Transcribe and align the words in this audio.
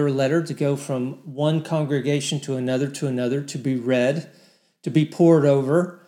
letter 0.00 0.42
to 0.42 0.54
go 0.54 0.76
from 0.76 1.14
one 1.24 1.62
congregation 1.62 2.40
to 2.40 2.56
another 2.56 2.88
to 2.88 3.06
another 3.06 3.42
to 3.42 3.58
be 3.58 3.76
read, 3.76 4.30
to 4.82 4.90
be 4.90 5.04
pored 5.04 5.44
over. 5.44 6.00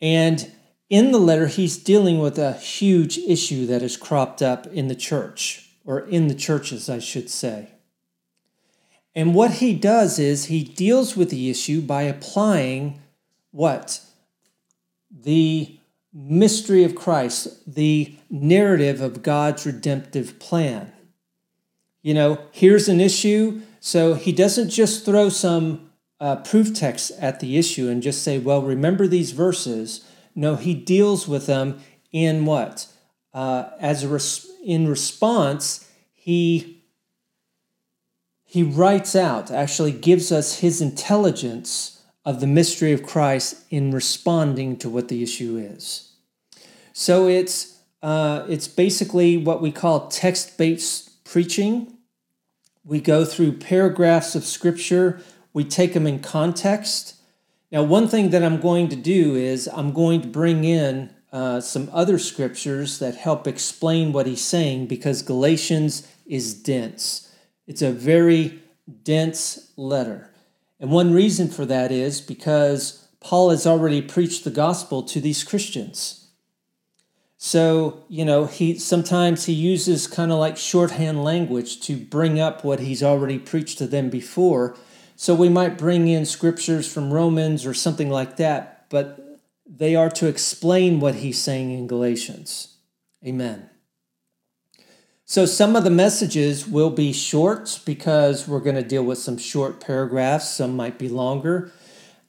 And 0.00 0.52
in 0.88 1.12
the 1.12 1.18
letter, 1.18 1.46
he's 1.48 1.76
dealing 1.76 2.18
with 2.18 2.38
a 2.38 2.54
huge 2.54 3.18
issue 3.18 3.66
that 3.66 3.82
has 3.82 3.96
cropped 3.96 4.40
up 4.40 4.66
in 4.68 4.88
the 4.88 4.94
church, 4.94 5.70
or 5.84 6.00
in 6.00 6.28
the 6.28 6.34
churches, 6.34 6.88
I 6.88 6.98
should 6.98 7.28
say. 7.28 7.70
And 9.14 9.34
what 9.34 9.54
he 9.54 9.74
does 9.74 10.18
is 10.18 10.46
he 10.46 10.62
deals 10.62 11.16
with 11.16 11.30
the 11.30 11.50
issue 11.50 11.80
by 11.80 12.02
applying 12.02 13.02
what? 13.50 14.00
The 15.10 15.78
mystery 16.12 16.84
of 16.84 16.94
Christ, 16.94 17.74
the 17.74 18.16
narrative 18.30 19.00
of 19.00 19.22
God's 19.22 19.66
redemptive 19.66 20.38
plan. 20.38 20.92
You 22.02 22.14
know, 22.14 22.38
here's 22.52 22.88
an 22.88 23.00
issue. 23.00 23.62
So 23.80 24.14
he 24.14 24.32
doesn't 24.32 24.70
just 24.70 25.04
throw 25.04 25.28
some 25.28 25.90
uh, 26.20 26.36
proof 26.36 26.74
text 26.74 27.12
at 27.20 27.40
the 27.40 27.58
issue 27.58 27.88
and 27.88 28.02
just 28.02 28.22
say, 28.22 28.38
well, 28.38 28.62
remember 28.62 29.06
these 29.06 29.32
verses. 29.32 30.04
No, 30.34 30.56
he 30.56 30.74
deals 30.74 31.28
with 31.28 31.46
them 31.46 31.80
in 32.12 32.44
what? 32.44 32.86
Uh, 33.32 33.70
as 33.78 34.04
a 34.04 34.08
res- 34.08 34.50
in 34.64 34.88
response, 34.88 35.88
he 36.12 36.74
he 38.44 38.62
writes 38.62 39.14
out, 39.14 39.50
actually 39.50 39.92
gives 39.92 40.32
us 40.32 40.60
his 40.60 40.80
intelligence 40.80 42.02
of 42.24 42.40
the 42.40 42.46
mystery 42.46 42.92
of 42.92 43.02
Christ 43.02 43.62
in 43.68 43.90
responding 43.90 44.78
to 44.78 44.88
what 44.88 45.08
the 45.08 45.22
issue 45.22 45.58
is. 45.58 46.12
So 46.94 47.28
it's 47.28 47.80
uh, 48.02 48.46
it's 48.48 48.66
basically 48.66 49.36
what 49.36 49.60
we 49.60 49.70
call 49.70 50.08
text-based 50.08 51.07
preaching. 51.30 51.98
We 52.84 53.00
go 53.00 53.24
through 53.24 53.58
paragraphs 53.58 54.34
of 54.34 54.44
scripture, 54.44 55.20
we 55.52 55.64
take 55.64 55.92
them 55.92 56.06
in 56.06 56.20
context, 56.20 57.18
now, 57.70 57.82
one 57.82 58.08
thing 58.08 58.30
that 58.30 58.42
I'm 58.42 58.60
going 58.60 58.88
to 58.88 58.96
do 58.96 59.34
is 59.34 59.68
I'm 59.68 59.92
going 59.92 60.22
to 60.22 60.28
bring 60.28 60.64
in 60.64 61.10
uh, 61.30 61.60
some 61.60 61.90
other 61.92 62.18
scriptures 62.18 62.98
that 62.98 63.14
help 63.14 63.46
explain 63.46 64.12
what 64.12 64.26
he's 64.26 64.42
saying 64.42 64.86
because 64.86 65.20
Galatians 65.20 66.08
is 66.24 66.54
dense. 66.54 67.30
It's 67.66 67.82
a 67.82 67.92
very 67.92 68.62
dense 69.02 69.72
letter. 69.76 70.30
And 70.80 70.90
one 70.90 71.12
reason 71.12 71.48
for 71.48 71.66
that 71.66 71.92
is 71.92 72.22
because 72.22 73.06
Paul 73.20 73.50
has 73.50 73.66
already 73.66 74.00
preached 74.00 74.44
the 74.44 74.50
gospel 74.50 75.02
to 75.02 75.20
these 75.20 75.44
Christians. 75.44 76.27
So, 77.38 78.04
you 78.08 78.24
know, 78.24 78.46
he 78.46 78.78
sometimes 78.78 79.46
he 79.46 79.52
uses 79.52 80.06
kind 80.06 80.32
of 80.32 80.38
like 80.38 80.56
shorthand 80.56 81.24
language 81.24 81.80
to 81.82 81.96
bring 81.96 82.38
up 82.38 82.64
what 82.64 82.80
he's 82.80 83.02
already 83.02 83.38
preached 83.38 83.78
to 83.78 83.86
them 83.86 84.10
before 84.10 84.76
so 85.20 85.34
we 85.34 85.48
might 85.48 85.76
bring 85.76 86.06
in 86.06 86.24
scriptures 86.24 86.90
from 86.90 87.12
Romans 87.12 87.66
or 87.66 87.74
something 87.74 88.08
like 88.08 88.36
that, 88.36 88.84
but 88.88 89.40
they 89.66 89.96
are 89.96 90.10
to 90.10 90.28
explain 90.28 91.00
what 91.00 91.16
he's 91.16 91.42
saying 91.42 91.72
in 91.72 91.88
Galatians. 91.88 92.76
Amen. 93.26 93.68
So 95.24 95.44
some 95.44 95.74
of 95.74 95.82
the 95.82 95.90
messages 95.90 96.68
will 96.68 96.90
be 96.90 97.12
short 97.12 97.80
because 97.84 98.46
we're 98.46 98.60
going 98.60 98.76
to 98.76 98.82
deal 98.82 99.02
with 99.02 99.18
some 99.18 99.38
short 99.38 99.80
paragraphs, 99.80 100.50
some 100.50 100.76
might 100.76 101.00
be 101.00 101.08
longer. 101.08 101.72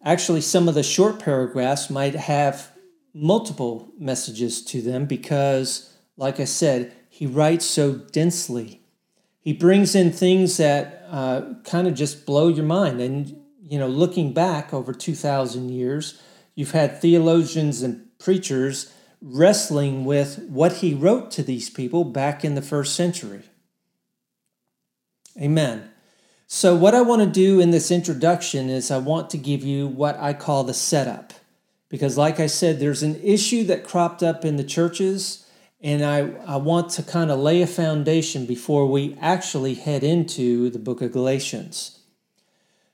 Actually, 0.03 0.41
some 0.41 0.67
of 0.67 0.73
the 0.73 0.81
short 0.81 1.19
paragraphs 1.19 1.91
might 1.91 2.15
have 2.15 2.71
multiple 3.13 3.91
messages 3.97 4.63
to 4.65 4.81
them 4.81 5.05
because, 5.05 5.93
like 6.17 6.39
I 6.39 6.45
said, 6.45 6.93
he 7.09 7.25
writes 7.25 7.65
so 7.65 7.93
densely. 7.93 8.81
He 9.41 9.53
brings 9.53 9.95
in 9.95 10.11
things 10.11 10.57
that 10.57 11.05
uh, 11.09 11.53
kind 11.63 11.87
of 11.87 11.95
just 11.95 12.25
blow 12.25 12.47
your 12.47 12.65
mind. 12.65 13.01
And, 13.01 13.41
you 13.61 13.79
know, 13.79 13.87
looking 13.87 14.33
back 14.33 14.73
over 14.73 14.93
2,000 14.93 15.69
years, 15.69 16.21
you've 16.55 16.71
had 16.71 17.01
theologians 17.01 17.81
and 17.81 18.05
preachers 18.19 18.93
wrestling 19.21 20.05
with 20.05 20.39
what 20.49 20.73
he 20.77 20.93
wrote 20.93 21.31
to 21.31 21.43
these 21.43 21.69
people 21.69 22.03
back 22.03 22.45
in 22.45 22.55
the 22.55 22.61
first 22.61 22.95
century. 22.95 23.43
Amen. 25.39 25.89
So, 26.47 26.75
what 26.75 26.95
I 26.95 27.01
want 27.01 27.21
to 27.21 27.27
do 27.27 27.59
in 27.59 27.71
this 27.71 27.91
introduction 27.91 28.69
is 28.69 28.89
I 28.89 28.97
want 28.97 29.29
to 29.31 29.37
give 29.37 29.63
you 29.63 29.87
what 29.87 30.17
I 30.17 30.33
call 30.33 30.63
the 30.63 30.73
setup. 30.73 31.33
Because, 31.89 32.17
like 32.17 32.39
I 32.39 32.47
said, 32.47 32.79
there's 32.79 33.03
an 33.03 33.19
issue 33.23 33.63
that 33.65 33.83
cropped 33.83 34.21
up 34.23 34.45
in 34.45 34.55
the 34.55 34.63
churches 34.63 35.45
and 35.81 36.03
I, 36.03 36.31
I 36.45 36.57
want 36.57 36.89
to 36.91 37.03
kind 37.03 37.31
of 37.31 37.39
lay 37.39 37.61
a 37.61 37.67
foundation 37.67 38.45
before 38.45 38.85
we 38.85 39.15
actually 39.21 39.75
head 39.75 40.03
into 40.03 40.69
the 40.69 40.79
book 40.79 41.01
of 41.01 41.13
Galatians. 41.13 41.99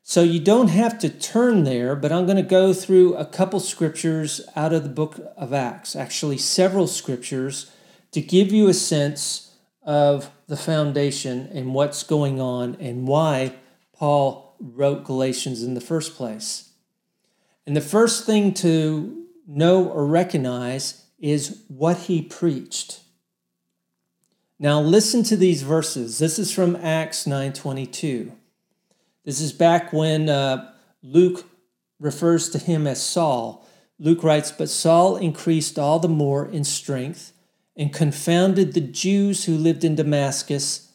So 0.03 0.21
you 0.21 0.39
don't 0.39 0.67
have 0.67 0.99
to 0.99 1.09
turn 1.09 1.63
there, 1.63 1.95
but 1.95 2.11
I'm 2.11 2.25
going 2.25 2.37
to 2.37 2.43
go 2.43 2.73
through 2.73 3.15
a 3.15 3.25
couple 3.25 3.59
scriptures 3.59 4.39
out 4.55 4.71
of 4.71 4.83
the 4.83 4.89
book 4.89 5.19
of 5.35 5.51
Acts, 5.51 5.95
actually, 5.95 6.37
several 6.37 6.85
scriptures, 6.85 7.71
to 8.11 8.21
give 8.21 8.51
you 8.51 8.67
a 8.67 8.73
sense 8.73 9.55
of 9.81 10.29
the 10.47 10.57
foundation 10.57 11.49
and 11.51 11.73
what's 11.73 12.03
going 12.03 12.39
on 12.39 12.77
and 12.79 13.07
why 13.07 13.55
Paul 13.93 14.55
wrote 14.59 15.05
Galatians 15.05 15.63
in 15.63 15.73
the 15.73 15.81
first 15.81 16.13
place. 16.13 16.69
And 17.65 17.75
the 17.75 17.81
first 17.81 18.25
thing 18.25 18.53
to 18.55 19.25
know 19.47 19.87
or 19.87 20.05
recognize 20.05 21.05
is 21.19 21.63
what 21.67 21.97
he 21.97 22.21
preached. 22.21 23.01
Now 24.59 24.79
listen 24.79 25.23
to 25.23 25.37
these 25.37 25.63
verses. 25.63 26.19
This 26.19 26.39
is 26.39 26.51
from 26.51 26.75
Acts 26.77 27.25
9:22. 27.25 28.31
This 29.23 29.41
is 29.41 29.51
back 29.51 29.91
when 29.91 30.29
uh, 30.29 30.71
Luke 31.01 31.45
refers 31.99 32.49
to 32.49 32.59
him 32.59 32.85
as 32.87 33.01
Saul. 33.01 33.65
Luke 33.99 34.23
writes, 34.23 34.51
"But 34.51 34.69
Saul 34.69 35.17
increased 35.17 35.79
all 35.79 35.99
the 35.99 36.07
more 36.07 36.45
in 36.45 36.63
strength 36.63 37.33
and 37.75 37.93
confounded 37.93 38.73
the 38.73 38.81
Jews 38.81 39.45
who 39.45 39.57
lived 39.57 39.83
in 39.83 39.95
Damascus 39.95 40.89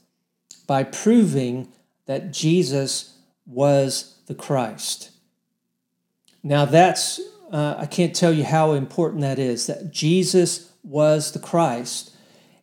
by 0.67 0.85
proving 0.85 1.69
that 2.07 2.33
Jesus 2.33 3.15
was 3.45 4.17
the 4.27 4.35
Christ." 4.35 5.11
Now 6.43 6.65
that's 6.65 7.21
uh, 7.53 7.75
I 7.79 7.87
can't 7.87 8.15
tell 8.15 8.33
you 8.33 8.45
how 8.45 8.73
important 8.73 9.23
that 9.23 9.39
is 9.39 9.67
that 9.67 9.91
Jesus 9.91 10.73
was 10.83 11.33
the 11.33 11.39
Christ. 11.39 12.15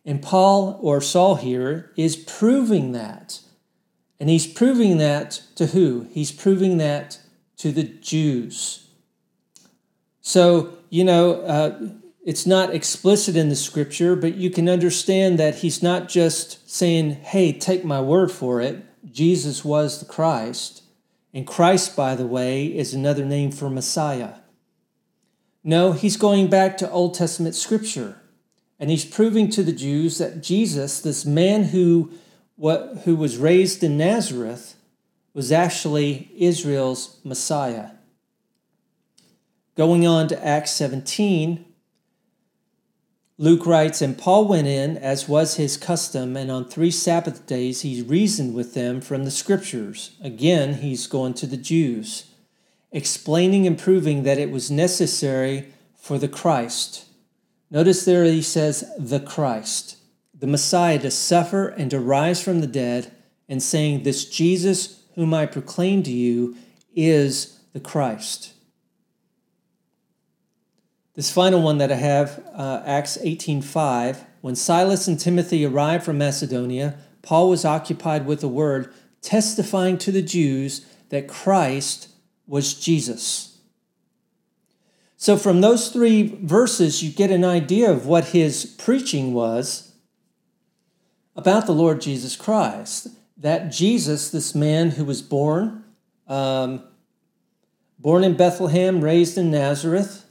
And 0.04 0.22
Paul 0.22 0.78
or 0.82 1.00
Saul 1.00 1.34
here 1.36 1.92
is 1.96 2.16
proving 2.16 2.92
that. 2.92 3.40
And 4.18 4.30
he's 4.30 4.46
proving 4.46 4.98
that 4.98 5.42
to 5.56 5.66
who? 5.66 6.08
He's 6.10 6.32
proving 6.32 6.78
that 6.78 7.20
to 7.58 7.70
the 7.70 7.84
Jews. 7.84 8.88
So, 10.20 10.78
you 10.90 11.04
know, 11.04 11.42
uh, 11.42 11.88
it's 12.24 12.46
not 12.46 12.74
explicit 12.74 13.36
in 13.36 13.48
the 13.48 13.56
scripture, 13.56 14.16
but 14.16 14.34
you 14.34 14.50
can 14.50 14.68
understand 14.68 15.38
that 15.38 15.56
he's 15.56 15.82
not 15.82 16.08
just 16.08 16.68
saying, 16.68 17.12
hey, 17.12 17.52
take 17.52 17.84
my 17.84 18.00
word 18.00 18.30
for 18.32 18.60
it. 18.60 18.84
Jesus 19.10 19.64
was 19.64 20.00
the 20.00 20.06
Christ. 20.06 20.77
And 21.32 21.46
Christ, 21.46 21.94
by 21.94 22.14
the 22.14 22.26
way, 22.26 22.66
is 22.66 22.94
another 22.94 23.24
name 23.24 23.50
for 23.50 23.68
Messiah. 23.68 24.34
No, 25.62 25.92
he's 25.92 26.16
going 26.16 26.48
back 26.48 26.78
to 26.78 26.90
Old 26.90 27.14
Testament 27.14 27.54
scripture. 27.54 28.20
And 28.78 28.90
he's 28.90 29.04
proving 29.04 29.50
to 29.50 29.62
the 29.62 29.72
Jews 29.72 30.18
that 30.18 30.42
Jesus, 30.42 31.00
this 31.00 31.26
man 31.26 31.64
who, 31.64 32.12
what, 32.56 33.02
who 33.04 33.16
was 33.16 33.36
raised 33.36 33.82
in 33.82 33.98
Nazareth, 33.98 34.76
was 35.34 35.52
actually 35.52 36.30
Israel's 36.36 37.18
Messiah. 37.24 37.90
Going 39.76 40.06
on 40.06 40.28
to 40.28 40.44
Acts 40.44 40.72
17, 40.72 41.64
Luke 43.40 43.64
writes, 43.64 44.02
And 44.02 44.18
Paul 44.18 44.48
went 44.48 44.66
in, 44.66 44.96
as 44.96 45.28
was 45.28 45.56
his 45.56 45.76
custom, 45.76 46.36
and 46.36 46.50
on 46.50 46.64
three 46.64 46.90
Sabbath 46.90 47.46
days 47.46 47.82
he 47.82 48.02
reasoned 48.02 48.54
with 48.54 48.74
them 48.74 49.00
from 49.00 49.24
the 49.24 49.30
Scriptures. 49.30 50.16
Again, 50.20 50.74
he's 50.74 51.06
going 51.06 51.34
to 51.34 51.46
the 51.46 51.56
Jews 51.56 52.24
explaining 52.90 53.66
and 53.66 53.78
proving 53.78 54.22
that 54.22 54.38
it 54.38 54.50
was 54.50 54.70
necessary 54.70 55.68
for 55.94 56.18
the 56.18 56.28
Christ. 56.28 57.06
Notice 57.70 58.04
there 58.04 58.24
he 58.24 58.42
says, 58.42 58.90
the 58.98 59.20
Christ, 59.20 59.98
the 60.34 60.46
Messiah, 60.46 60.98
to 61.00 61.10
suffer 61.10 61.68
and 61.68 61.90
to 61.90 62.00
rise 62.00 62.42
from 62.42 62.60
the 62.60 62.66
dead, 62.66 63.12
and 63.48 63.62
saying, 63.62 64.02
This 64.02 64.24
Jesus 64.24 65.02
whom 65.14 65.34
I 65.34 65.46
proclaim 65.46 66.02
to 66.04 66.12
you 66.12 66.56
is 66.94 67.60
the 67.72 67.80
Christ. 67.80 68.54
This 71.18 71.32
final 71.32 71.60
one 71.60 71.78
that 71.78 71.90
I 71.90 71.96
have, 71.96 72.40
uh, 72.54 72.80
Acts 72.86 73.18
18:5, 73.20 74.24
when 74.40 74.54
Silas 74.54 75.08
and 75.08 75.18
Timothy 75.18 75.66
arrived 75.66 76.04
from 76.04 76.16
Macedonia, 76.16 76.94
Paul 77.22 77.50
was 77.50 77.64
occupied 77.64 78.24
with 78.24 78.40
the 78.40 78.46
word, 78.46 78.94
testifying 79.20 79.98
to 79.98 80.12
the 80.12 80.22
Jews 80.22 80.82
that 81.08 81.26
Christ 81.26 82.06
was 82.46 82.72
Jesus. 82.72 83.56
So, 85.16 85.36
from 85.36 85.60
those 85.60 85.88
three 85.88 86.38
verses, 86.40 87.02
you 87.02 87.10
get 87.10 87.32
an 87.32 87.44
idea 87.44 87.90
of 87.90 88.06
what 88.06 88.26
his 88.26 88.64
preaching 88.64 89.34
was 89.34 89.94
about 91.34 91.66
the 91.66 91.74
Lord 91.74 92.00
Jesus 92.00 92.36
Christ. 92.36 93.08
that 93.36 93.72
Jesus, 93.72 94.30
this 94.30 94.54
man 94.54 94.90
who 94.90 95.04
was 95.04 95.22
born, 95.22 95.82
um, 96.28 96.82
born 97.98 98.22
in 98.22 98.36
Bethlehem, 98.36 99.00
raised 99.00 99.36
in 99.36 99.50
Nazareth, 99.50 100.24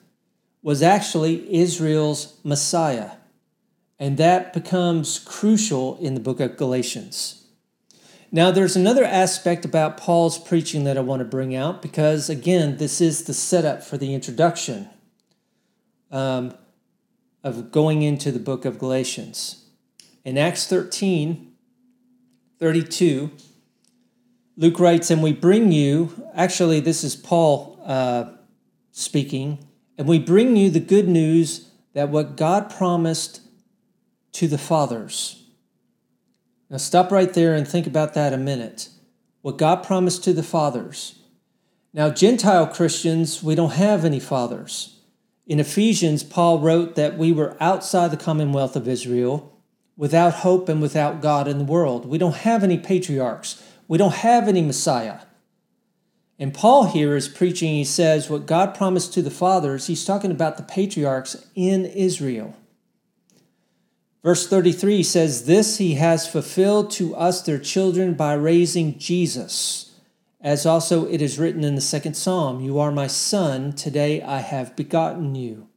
was 0.61 0.81
actually 0.81 1.53
Israel's 1.53 2.39
Messiah. 2.43 3.11
And 3.99 4.17
that 4.17 4.53
becomes 4.53 5.19
crucial 5.19 5.97
in 5.97 6.13
the 6.13 6.19
book 6.19 6.39
of 6.39 6.57
Galatians. 6.57 7.45
Now, 8.31 8.51
there's 8.51 8.75
another 8.75 9.05
aspect 9.05 9.63
about 9.63 9.97
Paul's 9.97 10.37
preaching 10.37 10.83
that 10.83 10.97
I 10.97 11.01
want 11.01 11.21
to 11.21 11.25
bring 11.25 11.55
out 11.55 11.81
because, 11.81 12.29
again, 12.29 12.77
this 12.77 12.99
is 12.99 13.23
the 13.23 13.33
setup 13.33 13.83
for 13.83 13.97
the 13.97 14.13
introduction 14.13 14.89
um, 16.11 16.53
of 17.43 17.71
going 17.71 18.01
into 18.01 18.31
the 18.31 18.39
book 18.39 18.65
of 18.65 18.79
Galatians. 18.79 19.65
In 20.25 20.37
Acts 20.37 20.67
13 20.67 21.53
32, 22.59 23.31
Luke 24.57 24.79
writes, 24.79 25.11
And 25.11 25.21
we 25.21 25.31
bring 25.31 25.71
you, 25.71 26.27
actually, 26.33 26.79
this 26.79 27.03
is 27.03 27.15
Paul 27.15 27.79
uh, 27.85 28.31
speaking, 28.91 29.66
and 29.97 30.07
we 30.07 30.19
bring 30.19 30.55
you 30.55 30.69
the 30.69 30.79
good 30.79 31.07
news 31.07 31.69
that 31.93 32.09
what 32.09 32.35
God 32.37 32.69
promised 32.69 33.41
to 34.33 34.47
the 34.47 34.57
fathers. 34.57 35.43
Now, 36.69 36.77
stop 36.77 37.11
right 37.11 37.33
there 37.33 37.55
and 37.55 37.67
think 37.67 37.87
about 37.87 38.13
that 38.13 38.33
a 38.33 38.37
minute. 38.37 38.89
What 39.41 39.57
God 39.57 39.83
promised 39.83 40.23
to 40.25 40.33
the 40.33 40.43
fathers. 40.43 41.19
Now, 41.93 42.09
Gentile 42.09 42.67
Christians, 42.67 43.41
we 43.41 43.55
don't 43.55 43.73
have 43.73 44.05
any 44.05 44.19
fathers. 44.19 44.99
In 45.47 45.59
Ephesians, 45.59 46.23
Paul 46.23 46.59
wrote 46.59 46.95
that 46.95 47.17
we 47.17 47.31
were 47.31 47.55
outside 47.59 48.11
the 48.11 48.17
commonwealth 48.17 48.75
of 48.75 48.87
Israel, 48.87 49.57
without 49.95 50.33
hope 50.35 50.69
and 50.69 50.81
without 50.81 51.21
God 51.21 51.47
in 51.47 51.57
the 51.57 51.63
world. 51.63 52.05
We 52.05 52.17
don't 52.17 52.35
have 52.35 52.63
any 52.63 52.77
patriarchs. 52.77 53.63
We 53.87 53.97
don't 53.97 54.13
have 54.13 54.47
any 54.47 54.61
Messiah. 54.61 55.21
And 56.39 56.53
Paul 56.53 56.85
here 56.85 57.15
is 57.15 57.27
preaching, 57.27 57.73
he 57.73 57.83
says, 57.83 58.29
what 58.29 58.45
God 58.45 58.75
promised 58.75 59.13
to 59.13 59.21
the 59.21 59.31
fathers, 59.31 59.87
he's 59.87 60.05
talking 60.05 60.31
about 60.31 60.57
the 60.57 60.63
patriarchs 60.63 61.35
in 61.55 61.85
Israel. 61.85 62.55
Verse 64.23 64.47
33 64.47 65.03
says, 65.03 65.45
This 65.45 65.77
he 65.77 65.95
has 65.95 66.27
fulfilled 66.27 66.91
to 66.91 67.15
us, 67.15 67.41
their 67.41 67.57
children, 67.57 68.13
by 68.13 68.33
raising 68.33 68.99
Jesus. 68.99 69.95
As 70.39 70.65
also 70.65 71.07
it 71.07 71.21
is 71.21 71.39
written 71.39 71.63
in 71.63 71.75
the 71.75 71.81
second 71.81 72.15
psalm, 72.15 72.59
You 72.59 72.77
are 72.77 72.91
my 72.91 73.07
son, 73.07 73.73
today 73.73 74.21
I 74.21 74.39
have 74.39 74.75
begotten 74.75 75.33
you. 75.33 75.67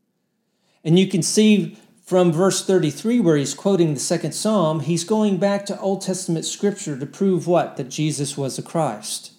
And 0.84 0.98
you 0.98 1.08
can 1.08 1.22
see 1.22 1.78
from 2.04 2.32
verse 2.32 2.66
33, 2.66 3.20
where 3.20 3.36
he's 3.36 3.54
quoting 3.54 3.94
the 3.94 4.00
second 4.00 4.32
psalm, 4.32 4.80
he's 4.80 5.04
going 5.04 5.38
back 5.38 5.64
to 5.66 5.78
Old 5.78 6.02
Testament 6.02 6.44
scripture 6.44 6.98
to 6.98 7.06
prove 7.06 7.46
what? 7.46 7.76
That 7.76 7.88
Jesus 7.88 8.36
was 8.36 8.56
the 8.56 8.62
Christ. 8.62 9.32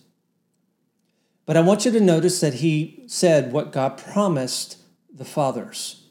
But 1.51 1.57
I 1.57 1.61
want 1.63 1.83
you 1.83 1.91
to 1.91 1.99
notice 1.99 2.39
that 2.39 2.53
he 2.53 3.03
said 3.07 3.51
what 3.51 3.73
God 3.73 3.97
promised 3.97 4.77
the 5.13 5.25
fathers. 5.25 6.07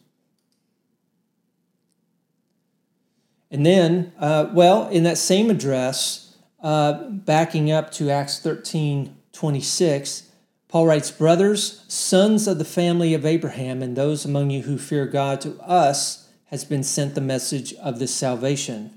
And 3.50 3.64
then, 3.64 4.12
uh, 4.19 4.50
well, 4.52 4.87
in 4.88 5.04
that 5.04 5.16
same 5.16 5.48
address, 5.48 6.37
uh, 6.62 7.08
backing 7.08 7.70
up 7.70 7.90
to 7.92 8.10
Acts 8.10 8.38
13 8.38 9.16
26, 9.32 10.25
Paul 10.69 10.87
writes, 10.87 11.10
Brothers, 11.10 11.87
sons 11.88 12.46
of 12.46 12.58
the 12.58 12.64
family 12.66 13.14
of 13.14 13.25
Abraham, 13.25 13.82
and 13.82 13.96
those 13.96 14.26
among 14.26 14.50
you 14.50 14.64
who 14.64 14.76
fear 14.76 15.06
God, 15.06 15.40
to 15.40 15.58
us 15.62 16.28
has 16.48 16.66
been 16.66 16.82
sent 16.82 17.14
the 17.14 17.22
message 17.22 17.72
of 17.76 17.98
this 17.98 18.14
salvation. 18.14 18.90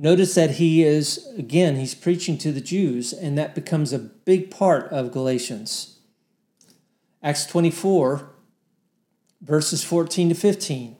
Notice 0.00 0.36
that 0.36 0.52
he 0.52 0.84
is, 0.84 1.28
again, 1.36 1.74
he's 1.74 1.96
preaching 1.96 2.38
to 2.38 2.52
the 2.52 2.60
Jews, 2.60 3.12
and 3.12 3.36
that 3.36 3.56
becomes 3.56 3.92
a 3.92 3.98
big 3.98 4.48
part 4.48 4.92
of 4.92 5.10
Galatians. 5.10 5.98
Acts 7.20 7.44
24, 7.46 8.30
verses 9.42 9.82
14 9.82 10.28
to 10.28 10.34
15. 10.36 10.96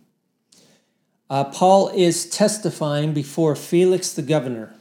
Uh, 1.31 1.45
Paul 1.45 1.91
is 1.91 2.29
testifying 2.29 3.13
before 3.13 3.55
Felix 3.55 4.13
the 4.13 4.23
governor. 4.23 4.75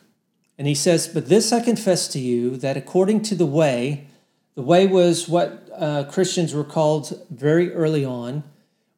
And 0.57 0.65
he 0.65 0.73
says, 0.73 1.07
But 1.07 1.29
this 1.29 1.53
I 1.53 1.59
confess 1.59 2.07
to 2.09 2.19
you 2.19 2.57
that 2.57 2.75
according 2.75 3.21
to 3.23 3.35
the 3.35 3.45
way, 3.45 4.07
the 4.55 4.63
way 4.63 4.87
was 4.87 5.27
what 5.27 5.69
uh, 5.75 6.05
Christians 6.05 6.55
were 6.55 6.63
called 6.63 7.21
very 7.29 7.71
early 7.71 8.03
on, 8.03 8.43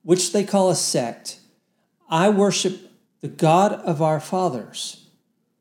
which 0.04 0.32
they 0.32 0.46
call 0.46 0.70
a 0.70 0.76
sect. 0.76 1.40
I 2.10 2.30
worship 2.30 2.90
the 3.20 3.28
God 3.28 3.74
of 3.74 4.02
our 4.02 4.22
fathers. 4.22 5.08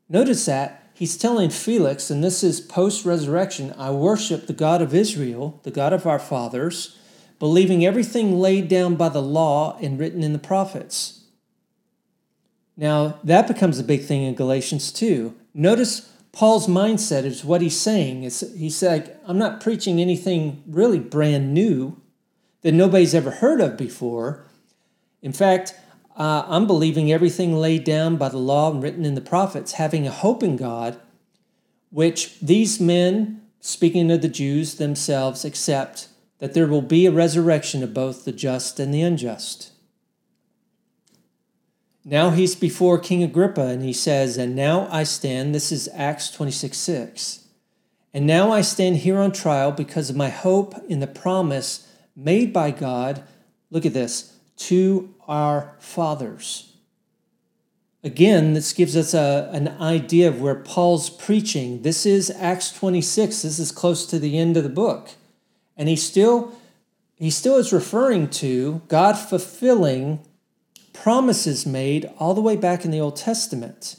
Notice 0.08 0.46
that 0.46 0.90
he's 0.94 1.16
telling 1.16 1.50
Felix, 1.50 2.10
and 2.10 2.24
this 2.24 2.42
is 2.42 2.60
post 2.60 3.04
resurrection, 3.04 3.74
I 3.76 3.90
worship 3.90 4.46
the 4.46 4.52
God 4.52 4.80
of 4.80 4.94
Israel, 4.94 5.60
the 5.62 5.70
God 5.70 5.92
of 5.92 6.06
our 6.06 6.18
fathers, 6.18 6.96
believing 7.38 7.84
everything 7.84 8.38
laid 8.38 8.68
down 8.68 8.96
by 8.96 9.08
the 9.08 9.22
law 9.22 9.78
and 9.80 9.98
written 9.98 10.22
in 10.22 10.32
the 10.32 10.38
prophets. 10.38 11.24
Now, 12.76 13.18
that 13.24 13.48
becomes 13.48 13.78
a 13.78 13.84
big 13.84 14.04
thing 14.04 14.22
in 14.22 14.34
Galatians 14.34 14.92
2. 14.92 15.34
Notice 15.52 16.12
Paul's 16.32 16.68
mindset 16.68 17.24
is 17.24 17.44
what 17.44 17.60
he's 17.60 17.78
saying. 17.78 18.22
Is 18.22 18.52
he's 18.56 18.76
said, 18.76 19.18
I'm 19.26 19.38
not 19.38 19.60
preaching 19.60 20.00
anything 20.00 20.62
really 20.66 21.00
brand 21.00 21.52
new 21.52 22.00
that 22.62 22.72
nobody's 22.72 23.14
ever 23.14 23.30
heard 23.32 23.60
of 23.60 23.76
before. 23.76 24.44
In 25.22 25.32
fact, 25.32 25.74
uh, 26.18 26.44
I'm 26.48 26.66
believing 26.66 27.12
everything 27.12 27.54
laid 27.54 27.84
down 27.84 28.16
by 28.16 28.28
the 28.28 28.38
law 28.38 28.72
and 28.72 28.82
written 28.82 29.04
in 29.04 29.14
the 29.14 29.20
prophets, 29.20 29.72
having 29.72 30.06
a 30.06 30.10
hope 30.10 30.42
in 30.42 30.56
God, 30.56 31.00
which 31.90 32.40
these 32.40 32.80
men, 32.80 33.40
speaking 33.60 34.10
of 34.10 34.20
the 34.20 34.28
Jews 34.28 34.74
themselves, 34.74 35.44
accept 35.44 36.08
that 36.40 36.54
there 36.54 36.66
will 36.66 36.82
be 36.82 37.06
a 37.06 37.12
resurrection 37.12 37.84
of 37.84 37.94
both 37.94 38.24
the 38.24 38.32
just 38.32 38.80
and 38.80 38.92
the 38.92 39.00
unjust. 39.00 39.70
Now 42.04 42.30
he's 42.30 42.56
before 42.56 42.98
King 42.98 43.22
Agrippa 43.22 43.66
and 43.66 43.84
he 43.84 43.92
says, 43.92 44.36
And 44.36 44.56
now 44.56 44.88
I 44.90 45.04
stand, 45.04 45.54
this 45.54 45.70
is 45.70 45.88
Acts 45.94 46.30
26 46.30 46.76
6. 46.76 47.44
And 48.12 48.26
now 48.26 48.50
I 48.50 48.62
stand 48.62 48.98
here 48.98 49.18
on 49.18 49.30
trial 49.30 49.70
because 49.70 50.10
of 50.10 50.16
my 50.16 50.30
hope 50.30 50.74
in 50.88 50.98
the 50.98 51.06
promise 51.06 51.86
made 52.16 52.52
by 52.52 52.72
God, 52.72 53.22
look 53.70 53.86
at 53.86 53.92
this, 53.92 54.37
to 54.58 55.14
our 55.26 55.74
fathers. 55.78 56.72
Again, 58.04 58.54
this 58.54 58.72
gives 58.72 58.96
us 58.96 59.12
a, 59.12 59.50
an 59.52 59.68
idea 59.80 60.28
of 60.28 60.40
where 60.40 60.54
Paul's 60.54 61.10
preaching. 61.10 61.82
This 61.82 62.06
is 62.06 62.30
Acts 62.30 62.70
26. 62.70 63.42
This 63.42 63.58
is 63.58 63.72
close 63.72 64.06
to 64.06 64.18
the 64.18 64.38
end 64.38 64.56
of 64.56 64.62
the 64.62 64.68
book. 64.68 65.10
And 65.76 65.88
he 65.88 65.96
still 65.96 66.54
he 67.16 67.30
still 67.30 67.56
is 67.56 67.72
referring 67.72 68.30
to 68.30 68.82
God 68.86 69.14
fulfilling 69.14 70.20
promises 70.92 71.66
made 71.66 72.08
all 72.18 72.32
the 72.32 72.40
way 72.40 72.54
back 72.54 72.84
in 72.84 72.92
the 72.92 73.00
Old 73.00 73.16
Testament. 73.16 73.96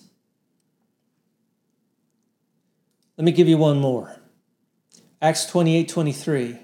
Let 3.18 3.26
me 3.26 3.34
give 3.34 3.50
you 3.50 3.58
one 3.58 3.80
more. 3.80 4.16
Acts 5.22 5.46
28 5.46 5.90
23. 5.90 6.60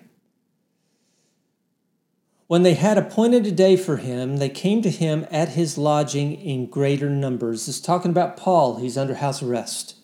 When 2.48 2.64
they 2.64 2.76
had 2.76 2.98
appointed 2.98 3.46
a 3.46 3.52
day 3.52 3.76
for 3.76 3.98
him, 3.98 4.38
they 4.38 4.50
came 4.50 4.82
to 4.84 4.90
him 4.90 5.26
at 5.32 5.50
his 5.50 5.78
lodging 5.78 6.34
in 6.34 6.68
greater 6.68 7.10
numbers. 7.10 7.66
This 7.66 7.78
is 7.78 7.82
talking 7.82 8.12
about 8.12 8.38
Paul. 8.38 8.78
He's 8.78 8.98
under 8.98 9.16
house 9.16 9.42
arrest. 9.42 9.96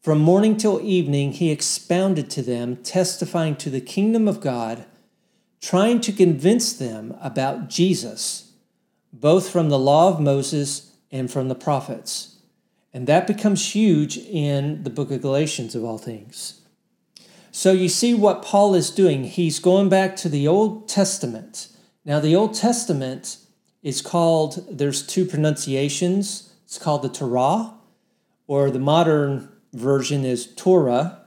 From 0.00 0.18
morning 0.18 0.56
till 0.56 0.80
evening, 0.82 1.32
he 1.32 1.50
expounded 1.50 2.28
to 2.30 2.42
them, 2.42 2.76
testifying 2.76 3.56
to 3.56 3.70
the 3.70 3.80
kingdom 3.80 4.28
of 4.28 4.40
God, 4.40 4.84
trying 5.60 6.00
to 6.02 6.12
convince 6.12 6.72
them 6.72 7.16
about 7.20 7.68
Jesus 7.68 8.52
both 9.12 9.50
from 9.50 9.68
the 9.68 9.78
law 9.78 10.08
of 10.08 10.20
Moses 10.20 10.92
and 11.10 11.30
from 11.30 11.48
the 11.48 11.54
prophets. 11.54 12.36
And 12.94 13.06
that 13.06 13.26
becomes 13.26 13.74
huge 13.74 14.16
in 14.16 14.82
the 14.84 14.90
book 14.90 15.10
of 15.10 15.20
Galatians, 15.20 15.74
of 15.74 15.84
all 15.84 15.98
things. 15.98 16.61
So 17.54 17.72
you 17.72 17.90
see 17.90 18.14
what 18.14 18.42
Paul 18.42 18.74
is 18.74 18.90
doing. 18.90 19.24
He's 19.24 19.58
going 19.58 19.90
back 19.90 20.16
to 20.16 20.30
the 20.30 20.48
Old 20.48 20.88
Testament. 20.88 21.68
Now, 22.02 22.18
the 22.18 22.34
Old 22.34 22.54
Testament 22.54 23.36
is 23.82 24.00
called, 24.00 24.66
there's 24.70 25.06
two 25.06 25.26
pronunciations. 25.26 26.54
It's 26.64 26.78
called 26.78 27.02
the 27.02 27.10
Torah, 27.10 27.74
or 28.46 28.70
the 28.70 28.78
modern 28.78 29.50
version 29.74 30.24
is 30.24 30.46
Torah. 30.54 31.20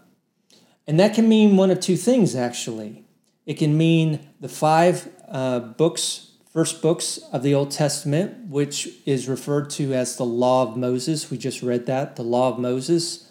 And 0.88 1.00
that 1.00 1.14
can 1.14 1.30
mean 1.30 1.58
one 1.58 1.70
of 1.70 1.80
two 1.80 1.96
things, 1.96 2.36
actually. 2.36 3.06
It 3.46 3.60
can 3.60 3.78
mean 3.78 4.28
the 4.40 4.50
five 4.50 5.08
uh, 5.28 5.60
books 5.60 6.32
first 6.52 6.82
books 6.82 7.18
of 7.34 7.44
the 7.44 7.54
Old 7.54 7.70
Testament, 7.70 8.48
which 8.48 8.88
is 9.06 9.28
referred 9.28 9.70
to 9.72 9.94
as 9.94 10.16
the 10.16 10.26
Law 10.26 10.64
of 10.64 10.78
Moses. 10.78 11.30
We 11.30 11.38
just 11.38 11.62
read 11.62 11.86
that, 11.88 12.16
the 12.16 12.24
Law 12.24 12.48
of 12.48 12.58
Moses. 12.58 13.25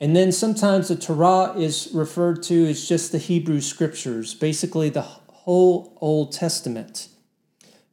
And 0.00 0.16
then 0.16 0.32
sometimes 0.32 0.88
the 0.88 0.96
Torah 0.96 1.52
is 1.58 1.90
referred 1.92 2.42
to 2.44 2.66
as 2.66 2.88
just 2.88 3.12
the 3.12 3.18
Hebrew 3.18 3.60
scriptures, 3.60 4.34
basically 4.34 4.88
the 4.88 5.02
whole 5.02 5.96
Old 6.00 6.32
Testament. 6.32 7.08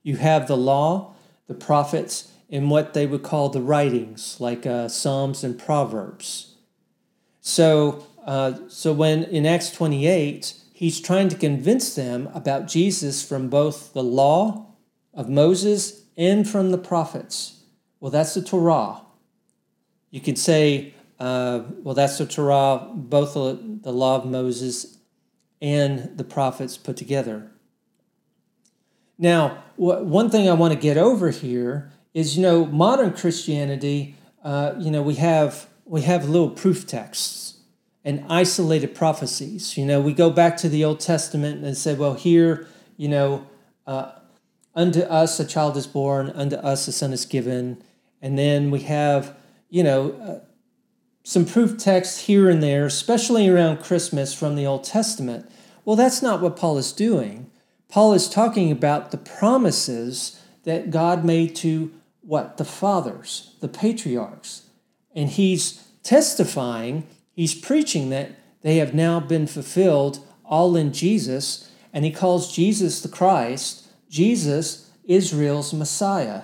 You 0.04 0.16
have 0.16 0.48
the 0.48 0.56
law, 0.56 1.16
the 1.48 1.54
prophets, 1.54 2.32
and 2.50 2.70
what 2.70 2.94
they 2.94 3.06
would 3.06 3.24
call 3.24 3.50
the 3.50 3.62
writings, 3.62 4.38
like 4.40 4.66
uh, 4.66 4.88
Psalms 4.88 5.44
and 5.44 5.60
Proverbs. 5.60 6.56
So, 7.42 8.08
uh, 8.26 8.54
so 8.70 8.94
when 8.94 9.26
in 9.26 9.46
Acts 9.46 9.70
28, 9.72 10.54
he's 10.74 11.02
trying 11.02 11.28
to 11.28 11.36
convince 11.36 11.94
them 11.94 12.30
about 12.34 12.68
Jesus 12.68 13.22
from 13.22 13.50
both 13.50 13.92
the 13.94 14.04
law 14.04 14.68
of 15.14 15.28
Moses 15.28 16.04
and 16.16 16.48
from 16.48 16.72
the 16.72 16.78
prophets. 16.78 17.64
Well, 18.00 18.12
that's 18.12 18.34
the 18.34 18.42
Torah. 18.42 19.02
You 20.10 20.22
could 20.22 20.38
say, 20.38 20.94
uh, 21.20 21.64
well, 21.84 21.96
that's 21.96 22.18
the 22.18 22.26
Torah, 22.26 22.90
both 22.94 23.34
the, 23.34 23.92
law 23.92 24.18
of 24.18 24.26
Moses 24.26 24.98
and 25.62 26.18
the 26.18 26.24
prophets 26.24 26.78
put 26.78 26.96
together. 26.98 27.52
Now, 29.18 29.64
one 29.78 30.30
thing 30.30 30.48
I 30.48 30.54
want 30.54 30.74
to 30.74 30.80
get 30.80 30.98
over 30.98 31.32
here 31.32 31.92
is, 32.14 32.38
you 32.38 32.44
know, 32.44 32.66
modern 32.66 33.14
Christianity, 33.14 34.16
uh, 34.44 34.76
you 34.78 34.92
know, 34.92 35.02
we 35.02 35.16
have 35.16 35.68
we 35.86 36.02
have 36.02 36.28
little 36.28 36.50
proof 36.50 36.86
texts 36.86 37.60
and 38.04 38.24
isolated 38.30 38.94
prophecies. 38.94 39.78
You 39.78 39.86
know, 39.86 40.00
we 40.00 40.14
go 40.14 40.30
back 40.30 40.58
to 40.58 40.70
the 40.70 40.84
Old 40.84 41.00
Testament 41.00 41.64
and 41.64 41.76
say, 41.76 41.96
well, 41.96 42.14
here, 42.14 42.68
you 42.98 43.08
know, 43.08 43.48
uh, 43.88 44.12
unto 44.76 45.02
us 45.02 45.40
a 45.40 45.46
child 45.46 45.78
is 45.78 45.88
born, 45.88 46.30
unto 46.36 46.58
us 46.58 46.88
a 46.88 46.92
son 46.92 47.14
is 47.14 47.26
given, 47.26 47.82
and 48.22 48.38
then 48.38 48.70
we 48.70 48.82
have, 48.82 49.36
you 49.70 49.84
know, 49.84 50.12
uh, 50.12 50.46
some 51.28 51.44
proof 51.44 51.78
texts 51.78 52.20
here 52.20 52.50
and 52.50 52.64
there, 52.64 52.86
especially 52.86 53.50
around 53.50 53.84
Christmas 53.84 54.34
from 54.34 54.56
the 54.56 54.66
Old 54.66 54.86
Testament. 54.86 55.46
Well, 55.84 55.98
that's 55.98 56.22
not 56.22 56.40
what 56.40 56.56
Paul 56.56 56.78
is 56.78 56.94
doing. 56.94 57.52
Paul 57.90 58.14
is 58.14 58.30
talking 58.30 58.72
about 58.72 59.12
the 59.12 59.18
promises 59.18 60.42
that 60.64 60.90
God 60.90 61.26
made 61.26 61.54
to 61.58 61.92
what? 62.22 62.56
The 62.56 62.64
fathers, 62.64 63.58
the 63.60 63.68
patriarchs. 63.68 64.68
And 65.14 65.28
he's 65.28 65.86
testifying, 66.02 67.06
he's 67.34 67.54
preaching 67.54 68.10
that 68.12 68.32
they 68.62 68.78
have 68.78 68.94
now 68.94 69.20
been 69.20 69.48
fulfilled 69.48 70.26
all 70.46 70.78
in 70.78 70.94
Jesus. 70.94 71.70
And 71.92 72.06
he 72.06 72.12
calls 72.12 72.56
Jesus 72.56 73.02
the 73.02 73.10
Christ, 73.10 73.86
Jesus, 74.10 74.92
Israel's 75.04 75.74
Messiah. 75.74 76.44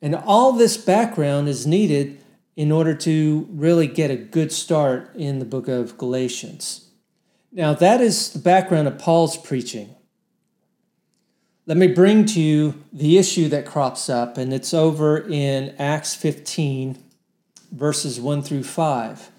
And 0.00 0.14
all 0.14 0.52
this 0.52 0.76
background 0.76 1.48
is 1.48 1.66
needed 1.66 2.20
in 2.56 2.72
order 2.72 2.94
to 2.94 3.46
really 3.50 3.86
get 3.86 4.10
a 4.10 4.16
good 4.16 4.50
start 4.50 5.14
in 5.14 5.38
the 5.38 5.44
book 5.44 5.68
of 5.68 5.98
Galatians. 5.98 6.88
Now, 7.52 7.74
that 7.74 8.00
is 8.00 8.32
the 8.32 8.38
background 8.38 8.88
of 8.88 8.98
Paul's 8.98 9.36
preaching. 9.36 9.94
Let 11.66 11.76
me 11.76 11.86
bring 11.86 12.24
to 12.26 12.40
you 12.40 12.82
the 12.92 13.18
issue 13.18 13.48
that 13.48 13.66
crops 13.66 14.08
up, 14.08 14.38
and 14.38 14.54
it's 14.54 14.72
over 14.72 15.18
in 15.18 15.74
Acts 15.78 16.14
15, 16.14 16.96
verses 17.72 18.20
1 18.20 18.42
through 18.42 18.62
5. 18.62 19.30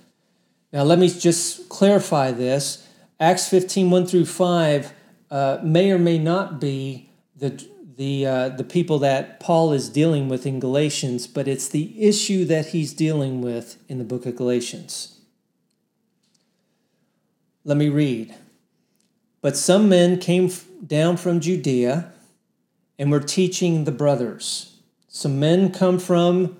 Now, 0.73 0.83
let 0.83 0.99
me 0.99 1.09
just 1.09 1.69
clarify 1.69 2.31
this. 2.31 2.87
Acts 3.19 3.49
15, 3.49 3.89
1 3.89 4.05
through 4.05 4.25
5 4.25 4.93
uh, 5.31 5.59
may 5.63 5.91
or 5.91 5.97
may 5.97 6.17
not 6.17 6.59
be 6.59 7.09
the, 7.35 7.65
the, 7.97 8.27
uh, 8.27 8.49
the 8.49 8.63
people 8.63 8.99
that 8.99 9.39
Paul 9.39 9.73
is 9.73 9.89
dealing 9.89 10.29
with 10.29 10.45
in 10.45 10.59
Galatians, 10.59 11.25
but 11.25 11.47
it's 11.47 11.67
the 11.67 11.99
issue 12.01 12.45
that 12.45 12.67
he's 12.67 12.93
dealing 12.93 13.41
with 13.41 13.83
in 13.89 13.97
the 13.97 14.03
book 14.03 14.27
of 14.27 14.35
Galatians. 14.35 15.19
Let 17.65 17.75
me 17.75 17.89
read. 17.89 18.35
But 19.41 19.57
some 19.57 19.89
men 19.89 20.19
came 20.19 20.51
down 20.85 21.17
from 21.17 21.39
Judea 21.39 22.13
and 22.99 23.11
were 23.11 23.19
teaching 23.19 23.83
the 23.83 23.91
brothers. 23.91 24.77
Some 25.07 25.39
men 25.39 25.71
come 25.71 25.97
from 25.97 26.57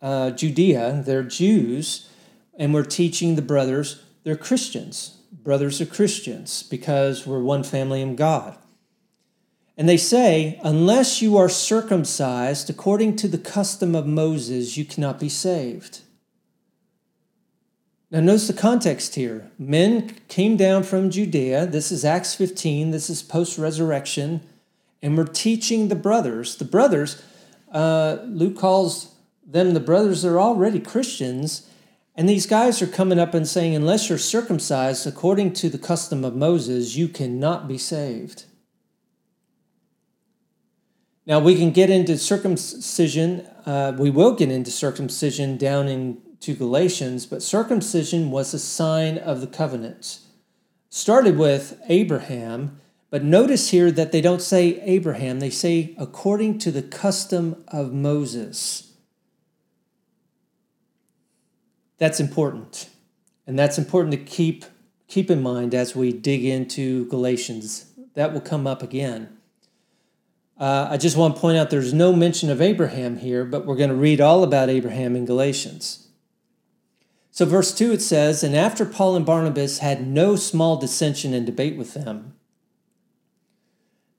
uh, 0.00 0.30
Judea, 0.30 1.02
they're 1.04 1.24
Jews, 1.24 2.08
and 2.56 2.72
we're 2.72 2.84
teaching 2.84 3.34
the 3.34 3.42
brothers, 3.42 4.04
they're 4.22 4.36
Christians. 4.36 5.16
Brothers 5.32 5.80
are 5.80 5.86
Christians 5.86 6.62
because 6.62 7.26
we're 7.26 7.40
one 7.40 7.64
family 7.64 8.00
in 8.00 8.14
God. 8.14 8.56
And 9.78 9.88
they 9.88 9.96
say, 9.96 10.60
unless 10.64 11.22
you 11.22 11.36
are 11.36 11.48
circumcised 11.48 12.68
according 12.68 13.14
to 13.16 13.28
the 13.28 13.38
custom 13.38 13.94
of 13.94 14.08
Moses, 14.08 14.76
you 14.76 14.84
cannot 14.84 15.20
be 15.20 15.28
saved. 15.28 16.00
Now, 18.10 18.18
notice 18.18 18.48
the 18.48 18.54
context 18.54 19.14
here. 19.14 19.52
Men 19.56 20.16
came 20.26 20.56
down 20.56 20.82
from 20.82 21.10
Judea. 21.10 21.66
This 21.66 21.92
is 21.92 22.04
Acts 22.04 22.34
15. 22.34 22.90
This 22.90 23.08
is 23.08 23.22
post 23.22 23.56
resurrection. 23.56 24.40
And 25.00 25.16
we're 25.16 25.26
teaching 25.26 25.86
the 25.86 25.94
brothers. 25.94 26.56
The 26.56 26.64
brothers, 26.64 27.22
uh, 27.70 28.16
Luke 28.24 28.58
calls 28.58 29.14
them 29.46 29.74
the 29.74 29.80
brothers, 29.80 30.22
they're 30.22 30.40
already 30.40 30.80
Christians. 30.80 31.70
And 32.16 32.28
these 32.28 32.46
guys 32.46 32.82
are 32.82 32.88
coming 32.88 33.20
up 33.20 33.32
and 33.32 33.46
saying, 33.46 33.76
unless 33.76 34.08
you're 34.08 34.18
circumcised 34.18 35.06
according 35.06 35.52
to 35.54 35.68
the 35.68 35.78
custom 35.78 36.24
of 36.24 36.34
Moses, 36.34 36.96
you 36.96 37.06
cannot 37.06 37.68
be 37.68 37.78
saved. 37.78 38.46
Now, 41.28 41.40
we 41.40 41.56
can 41.56 41.72
get 41.72 41.90
into 41.90 42.16
circumcision. 42.16 43.46
Uh, 43.66 43.94
we 43.98 44.08
will 44.08 44.34
get 44.34 44.50
into 44.50 44.70
circumcision 44.70 45.58
down 45.58 45.86
in 45.86 46.22
to 46.40 46.54
Galatians, 46.54 47.26
but 47.26 47.42
circumcision 47.42 48.30
was 48.30 48.54
a 48.54 48.58
sign 48.58 49.18
of 49.18 49.42
the 49.42 49.46
covenant. 49.46 50.20
Started 50.88 51.36
with 51.36 51.78
Abraham, 51.88 52.80
but 53.10 53.24
notice 53.24 53.70
here 53.70 53.90
that 53.90 54.10
they 54.10 54.22
don't 54.22 54.40
say 54.40 54.80
Abraham, 54.82 55.40
they 55.40 55.50
say 55.50 55.94
according 55.98 56.58
to 56.60 56.70
the 56.70 56.82
custom 56.82 57.62
of 57.68 57.92
Moses. 57.92 58.92
That's 61.98 62.20
important. 62.20 62.88
And 63.46 63.58
that's 63.58 63.78
important 63.78 64.12
to 64.12 64.18
keep 64.18 64.64
keep 65.08 65.30
in 65.30 65.42
mind 65.42 65.74
as 65.74 65.96
we 65.96 66.12
dig 66.12 66.44
into 66.44 67.06
Galatians. 67.06 67.92
That 68.14 68.32
will 68.32 68.42
come 68.42 68.66
up 68.66 68.82
again. 68.82 69.37
Uh, 70.58 70.88
I 70.90 70.96
just 70.96 71.16
want 71.16 71.36
to 71.36 71.40
point 71.40 71.56
out 71.56 71.70
there's 71.70 71.94
no 71.94 72.12
mention 72.12 72.50
of 72.50 72.60
Abraham 72.60 73.18
here, 73.18 73.44
but 73.44 73.64
we're 73.64 73.76
going 73.76 73.90
to 73.90 73.96
read 73.96 74.20
all 74.20 74.42
about 74.42 74.68
Abraham 74.68 75.14
in 75.14 75.24
Galatians. 75.24 76.08
So, 77.30 77.46
verse 77.46 77.72
2 77.72 77.92
it 77.92 78.02
says, 78.02 78.42
And 78.42 78.56
after 78.56 78.84
Paul 78.84 79.14
and 79.14 79.24
Barnabas 79.24 79.78
had 79.78 80.04
no 80.04 80.34
small 80.34 80.76
dissension 80.76 81.32
and 81.32 81.46
debate 81.46 81.76
with 81.76 81.94
them. 81.94 82.34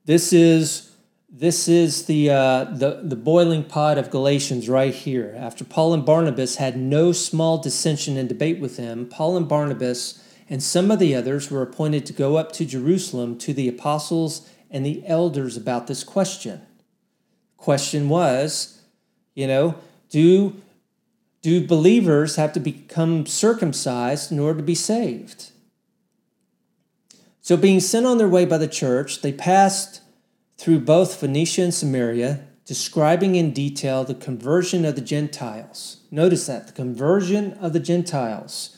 This 0.06 0.32
is, 0.32 0.92
this 1.28 1.68
is 1.68 2.06
the, 2.06 2.30
uh, 2.30 2.64
the, 2.64 3.02
the 3.04 3.16
boiling 3.16 3.62
pot 3.62 3.98
of 3.98 4.10
Galatians 4.10 4.66
right 4.66 4.94
here. 4.94 5.34
After 5.36 5.64
Paul 5.64 5.92
and 5.92 6.06
Barnabas 6.06 6.56
had 6.56 6.78
no 6.78 7.12
small 7.12 7.58
dissension 7.58 8.16
and 8.16 8.30
debate 8.30 8.58
with 8.58 8.78
them, 8.78 9.06
Paul 9.06 9.36
and 9.36 9.46
Barnabas 9.46 10.24
and 10.48 10.62
some 10.62 10.90
of 10.90 10.98
the 10.98 11.14
others 11.14 11.50
were 11.50 11.62
appointed 11.62 12.06
to 12.06 12.14
go 12.14 12.36
up 12.36 12.50
to 12.52 12.64
Jerusalem 12.64 13.36
to 13.38 13.52
the 13.52 13.68
apostles 13.68 14.49
and 14.70 14.86
the 14.86 15.02
elders 15.06 15.56
about 15.56 15.86
this 15.86 16.04
question. 16.04 16.62
Question 17.56 18.08
was, 18.08 18.82
you 19.34 19.46
know, 19.46 19.74
do 20.08 20.60
do 21.42 21.66
believers 21.66 22.36
have 22.36 22.52
to 22.52 22.60
become 22.60 23.24
circumcised 23.24 24.30
in 24.30 24.38
order 24.38 24.58
to 24.58 24.64
be 24.64 24.74
saved? 24.74 25.52
So, 27.40 27.56
being 27.56 27.80
sent 27.80 28.06
on 28.06 28.18
their 28.18 28.28
way 28.28 28.44
by 28.44 28.58
the 28.58 28.68
church, 28.68 29.22
they 29.22 29.32
passed 29.32 30.02
through 30.58 30.80
both 30.80 31.16
Phoenicia 31.16 31.62
and 31.62 31.74
Samaria, 31.74 32.46
describing 32.66 33.34
in 33.34 33.52
detail 33.52 34.04
the 34.04 34.14
conversion 34.14 34.84
of 34.84 34.94
the 34.94 35.00
Gentiles. 35.00 36.02
Notice 36.10 36.46
that 36.46 36.66
the 36.66 36.72
conversion 36.72 37.54
of 37.54 37.72
the 37.72 37.80
Gentiles. 37.80 38.76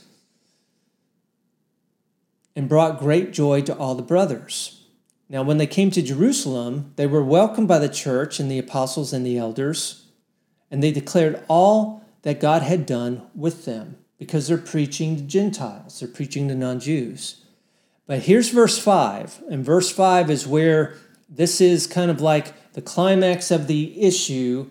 And 2.55 2.69
brought 2.69 3.01
great 3.01 3.33
joy 3.33 3.63
to 3.63 3.77
all 3.77 3.95
the 3.95 4.03
brothers. 4.03 4.82
Now, 5.33 5.43
when 5.43 5.57
they 5.57 5.67
came 5.67 5.91
to 5.93 6.03
Jerusalem, 6.03 6.93
they 6.97 7.07
were 7.07 7.25
welcomed 7.25 7.67
by 7.67 7.79
the 7.79 7.89
church 7.89 8.39
and 8.39 8.51
the 8.51 8.59
apostles 8.59 9.15
and 9.15 9.25
the 9.25 9.39
elders, 9.39 10.05
and 10.71 10.83
they 10.83 10.93
declared 10.93 11.43
all 11.49 12.05
that 12.21 12.39
God 12.39 12.61
had 12.61 12.85
done 12.85 13.23
with 13.35 13.65
them 13.65 13.97
because 14.19 14.47
they're 14.47 14.59
preaching 14.59 15.17
to 15.17 15.23
Gentiles, 15.23 15.99
they're 15.99 16.09
preaching 16.09 16.49
to 16.49 16.55
non 16.55 16.81
Jews. 16.81 17.47
But 18.07 18.25
here's 18.25 18.51
verse 18.51 18.79
5, 18.79 19.45
and 19.49 19.65
verse 19.65 19.91
5 19.91 20.31
is 20.31 20.47
where 20.47 20.99
this 21.31 21.63
is 21.63 21.87
kind 21.87 22.11
of 22.11 22.21
like 22.21 22.73
the 22.75 22.83
climax 22.83 23.51
of 23.51 23.69
the 23.69 24.03
issue 24.03 24.67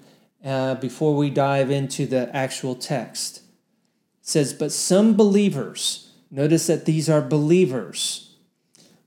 uh, 0.45 0.75
before 0.75 1.15
we 1.15 1.31
dive 1.31 1.71
into 1.71 2.05
the 2.05 2.29
actual 2.35 2.75
text. 2.75 3.37
It 3.37 4.27
says, 4.27 4.53
But 4.53 4.71
some 4.71 5.17
believers, 5.17 6.11
notice 6.29 6.67
that 6.67 6.85
these 6.85 7.09
are 7.09 7.21
believers, 7.21 8.30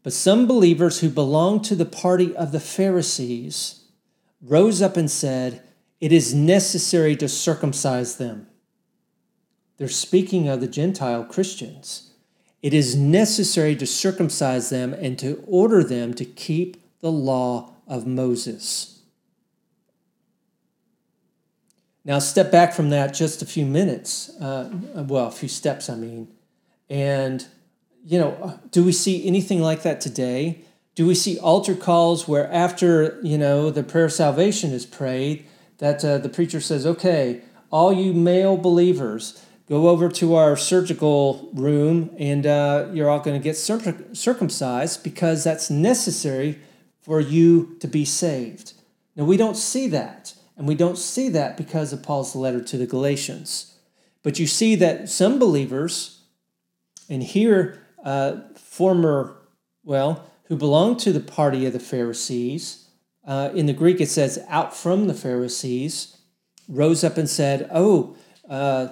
but 0.05 0.13
some 0.13 0.47
believers 0.47 1.01
who 1.01 1.09
belonged 1.09 1.65
to 1.65 1.75
the 1.75 1.85
party 1.85 2.37
of 2.37 2.53
the 2.53 2.61
Pharisees 2.61 3.87
rose 4.41 4.81
up 4.81 4.97
and 4.97 5.11
said, 5.11 5.63
it 5.99 6.13
is 6.13 6.35
necessary 6.35 7.17
to 7.17 7.29
circumcise 7.29 8.17
them. 8.17 8.47
They're 9.79 9.89
speaking 9.89 10.47
of 10.47 10.61
the 10.61 10.69
Gentile 10.69 11.25
Christians. 11.25 12.13
It 12.63 12.75
is 12.75 12.95
necessary 12.95 13.75
to 13.77 13.87
circumcise 13.87 14.69
them 14.69 14.93
and 14.93 15.19
to 15.19 15.43
order 15.47 15.83
them 15.83 16.13
to 16.15 16.25
keep 16.27 17.01
the 17.01 17.11
law 17.11 17.73
of 17.87 18.07
Moses. 18.07 19.01
Now, 22.05 22.19
step 22.19 22.53
back 22.53 22.75
from 22.75 22.91
that 22.91 23.15
just 23.15 23.41
a 23.41 23.47
few 23.47 23.65
minutes, 23.65 24.29
uh, 24.39 24.71
well, 24.95 25.29
a 25.29 25.31
few 25.31 25.49
steps, 25.49 25.89
I 25.89 25.95
mean. 25.97 26.29
And, 26.91 27.47
you 28.05 28.19
know, 28.19 28.61
do 28.71 28.85
we 28.85 28.93
see 28.93 29.27
anything 29.27 29.61
like 29.61 29.83
that 29.83 30.01
today? 30.01 30.65
Do 30.95 31.07
we 31.07 31.15
see 31.15 31.39
altar 31.39 31.75
calls 31.75 32.29
where 32.29 32.51
after, 32.53 33.19
you 33.23 33.39
know, 33.39 33.71
the 33.71 33.83
prayer 33.83 34.05
of 34.05 34.13
salvation 34.13 34.73
is 34.73 34.87
prayed, 34.87 35.47
that 35.79 36.05
uh, 36.05 36.19
the 36.19 36.29
preacher 36.29 36.61
says, 36.61 36.87
okay, 36.87 37.43
all 37.71 37.93
you 37.93 38.13
male 38.13 38.57
believers, 38.57 39.45
go 39.69 39.89
over 39.89 40.09
to 40.11 40.35
our 40.35 40.57
surgical 40.57 41.51
room 41.55 42.15
and 42.19 42.47
uh, 42.47 42.89
you're 42.93 43.11
all 43.11 43.21
going 43.21 43.41
to 43.41 43.43
get 43.43 43.57
circumcised 43.57 45.03
because 45.03 45.43
that's 45.43 45.71
necessary 45.71 46.61
for 47.01 47.21
you 47.21 47.77
to 47.81 47.89
be 47.89 48.05
saved. 48.05 48.75
Now, 49.17 49.25
we 49.25 49.37
don't 49.37 49.57
see 49.57 49.89
that. 49.89 50.35
And 50.57 50.69
we 50.69 50.75
don't 50.75 50.99
see 50.99 51.29
that 51.31 51.57
because 51.57 51.93
of 51.93 52.03
Paul's 52.03 52.37
letter 52.37 52.63
to 52.63 52.79
the 52.79 52.87
Galatians. 52.87 53.75
But 54.23 54.39
you 54.39 54.47
see 54.47 54.77
that 54.77 55.09
some 55.09 55.39
believers, 55.39 56.21
and 57.09 57.23
here, 57.23 57.84
uh, 58.05 58.37
former, 58.55 59.37
well, 59.83 60.31
who 60.45 60.57
belonged 60.57 61.01
to 61.01 61.13
the 61.13 61.21
party 61.21 61.67
of 61.67 61.73
the 61.73 61.81
Pharisees, 61.81 62.89
uh, 63.27 63.51
in 63.55 63.67
the 63.67 63.73
Greek 63.73 64.01
it 64.01 64.09
says 64.09 64.39
out 64.49 64.77
from 64.77 65.09
the 65.09 65.15
Pharisees, 65.15 66.17
rose 66.69 67.03
up 67.03 67.17
and 67.17 67.29
said, 67.29 67.69
Oh, 67.73 68.17
uh, 68.49 68.89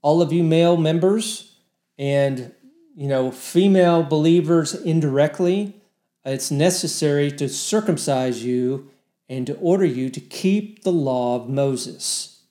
all 0.00 0.22
of 0.22 0.32
you 0.32 0.42
male 0.42 0.78
members 0.78 1.56
and 1.98 2.54
you 2.96 3.06
know 3.06 3.30
female 3.30 4.02
believers 4.02 4.74
indirectly 4.74 5.80
it's 6.24 6.50
necessary 6.50 7.30
to 7.32 7.48
circumcise 7.48 8.44
you 8.44 8.90
and 9.28 9.46
to 9.46 9.54
order 9.56 9.84
you 9.84 10.10
to 10.10 10.20
keep 10.20 10.82
the 10.82 10.92
law 10.92 11.36
of 11.36 11.48
Moses. 11.48 12.42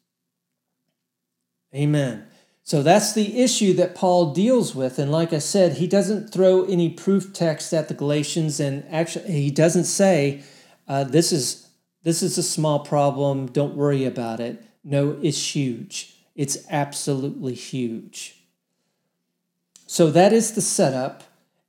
Amen. 1.75 2.25
So 2.69 2.83
that's 2.83 3.13
the 3.13 3.41
issue 3.41 3.73
that 3.77 3.95
Paul 3.95 4.31
deals 4.31 4.75
with. 4.75 4.99
And 4.99 5.11
like 5.11 5.33
I 5.33 5.39
said, 5.39 5.77
he 5.77 5.88
doesn't 5.88 6.31
throw 6.31 6.65
any 6.65 6.88
proof 6.88 7.33
text 7.33 7.73
at 7.73 7.88
the 7.88 7.95
Galatians, 7.95 8.59
and 8.59 8.85
actually, 8.91 9.31
he 9.31 9.49
doesn't 9.49 9.85
say, 9.85 10.43
uh, 10.88 11.03
this, 11.03 11.31
is, 11.31 11.67
this 12.03 12.21
is 12.21 12.38
a 12.38 12.43
small 12.43 12.81
problem, 12.81 13.47
don't 13.47 13.75
worry 13.75 14.05
about 14.05 14.39
it. 14.39 14.63
No, 14.83 15.17
it's 15.23 15.55
huge. 15.55 16.13
It's 16.35 16.59
absolutely 16.69 17.55
huge. 17.55 18.35
So 19.88 20.11
that 20.11 20.31
is 20.31 20.53
the 20.53 20.61
setup. 20.61 21.23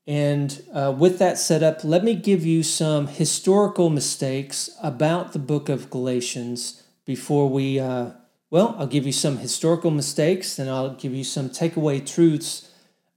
And 0.06 0.62
uh, 0.70 0.94
with 0.94 1.18
that 1.18 1.38
setup, 1.38 1.82
let 1.82 2.04
me 2.04 2.14
give 2.14 2.44
you 2.44 2.62
some 2.62 3.06
historical 3.06 3.88
mistakes 3.88 4.68
about 4.82 5.32
the 5.32 5.38
book 5.38 5.70
of 5.70 5.88
Galatians 5.88 6.82
before 7.06 7.48
we, 7.48 7.80
uh, 7.80 8.10
well, 8.50 8.74
I'll 8.78 8.86
give 8.86 9.06
you 9.06 9.12
some 9.12 9.38
historical 9.38 9.92
mistakes 9.92 10.58
and 10.58 10.68
I'll 10.68 10.94
give 10.94 11.14
you 11.14 11.24
some 11.24 11.50
takeaway 11.50 12.04
truths 12.04 12.70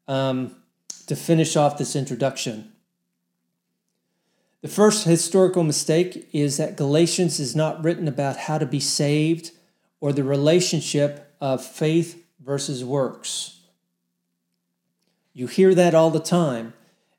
um, 0.08 0.56
to 1.08 1.16
finish 1.16 1.56
off 1.56 1.78
this 1.78 1.96
introduction. 1.96 2.72
The 4.62 4.70
first 4.70 5.06
historical 5.06 5.64
mistake 5.64 6.30
is 6.32 6.58
that 6.58 6.78
Galatians 6.78 7.40
is 7.40 7.56
not 7.56 7.84
written 7.84 8.08
about 8.08 8.38
how 8.38 8.58
to 8.58 8.66
be 8.66 8.80
saved 8.80 9.52
or 10.00 10.14
the 10.14 10.24
relationship 10.24 11.36
of 11.42 11.66
faith 11.66 12.24
versus 12.40 12.84
works. 12.84 13.60
You 15.34 15.48
hear 15.48 15.74
that 15.76 15.96
all 15.96 16.12
the 16.12 16.20
time. 16.20 16.74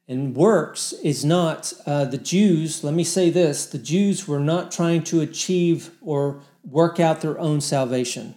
And 0.06 0.36
works 0.36 0.92
is 1.02 1.24
not 1.24 1.72
uh, 1.86 2.04
the 2.04 2.18
Jews, 2.18 2.84
let 2.84 2.92
me 2.92 3.04
say 3.04 3.30
this 3.30 3.64
the 3.64 3.78
Jews 3.78 4.28
were 4.28 4.40
not 4.40 4.70
trying 4.70 5.02
to 5.04 5.22
achieve 5.22 5.90
or 6.02 6.42
work 6.64 6.98
out 6.98 7.20
their 7.20 7.38
own 7.38 7.60
salvation. 7.60 8.34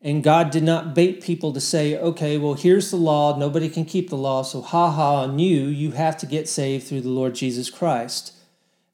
And 0.00 0.22
God 0.22 0.50
did 0.50 0.62
not 0.62 0.94
bait 0.94 1.20
people 1.20 1.52
to 1.52 1.60
say, 1.60 1.98
okay, 1.98 2.38
well, 2.38 2.54
here's 2.54 2.90
the 2.90 2.96
law. 2.96 3.36
Nobody 3.36 3.68
can 3.68 3.84
keep 3.84 4.10
the 4.10 4.16
law. 4.16 4.42
So, 4.42 4.60
ha 4.60 4.90
ha 4.92 5.22
on 5.22 5.38
you. 5.38 5.64
You 5.64 5.92
have 5.92 6.16
to 6.18 6.26
get 6.26 6.48
saved 6.48 6.86
through 6.86 7.00
the 7.00 7.08
Lord 7.08 7.34
Jesus 7.34 7.68
Christ. 7.68 8.32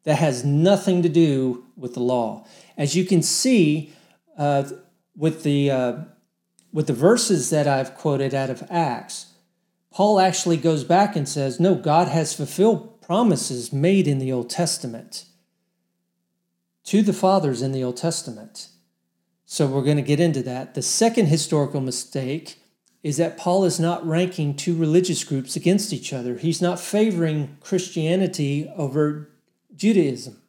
That 0.04 0.16
has 0.16 0.44
nothing 0.44 1.02
to 1.02 1.08
do 1.08 1.64
with 1.76 1.94
the 1.94 2.00
law. 2.00 2.46
As 2.76 2.96
you 2.96 3.04
can 3.04 3.22
see 3.22 3.92
uh, 4.38 4.64
with, 5.16 5.42
the, 5.42 5.70
uh, 5.70 5.94
with 6.72 6.86
the 6.86 6.94
verses 6.94 7.50
that 7.50 7.66
I've 7.66 7.94
quoted 7.94 8.34
out 8.34 8.50
of 8.50 8.66
Acts, 8.70 9.32
Paul 9.90 10.18
actually 10.18 10.56
goes 10.56 10.84
back 10.84 11.16
and 11.16 11.28
says, 11.28 11.60
no, 11.60 11.74
God 11.74 12.08
has 12.08 12.34
fulfilled 12.34 13.00
promises 13.00 13.72
made 13.72 14.08
in 14.08 14.18
the 14.18 14.32
Old 14.32 14.50
Testament 14.50 15.26
to 16.84 17.02
the 17.02 17.12
fathers 17.12 17.62
in 17.62 17.72
the 17.72 17.82
Old 17.82 17.96
Testament. 17.96 18.68
So 19.46 19.66
we're 19.66 19.82
going 19.82 19.96
to 19.96 20.02
get 20.02 20.20
into 20.20 20.42
that. 20.42 20.74
The 20.74 20.82
second 20.82 21.26
historical 21.26 21.80
mistake 21.80 22.60
is 23.02 23.18
that 23.18 23.36
Paul 23.36 23.64
is 23.64 23.78
not 23.78 24.06
ranking 24.06 24.54
two 24.54 24.74
religious 24.74 25.24
groups 25.24 25.56
against 25.56 25.92
each 25.92 26.12
other. 26.12 26.36
He's 26.38 26.62
not 26.62 26.80
favoring 26.80 27.58
Christianity 27.60 28.70
over 28.76 29.30
Judaism. 29.76 30.40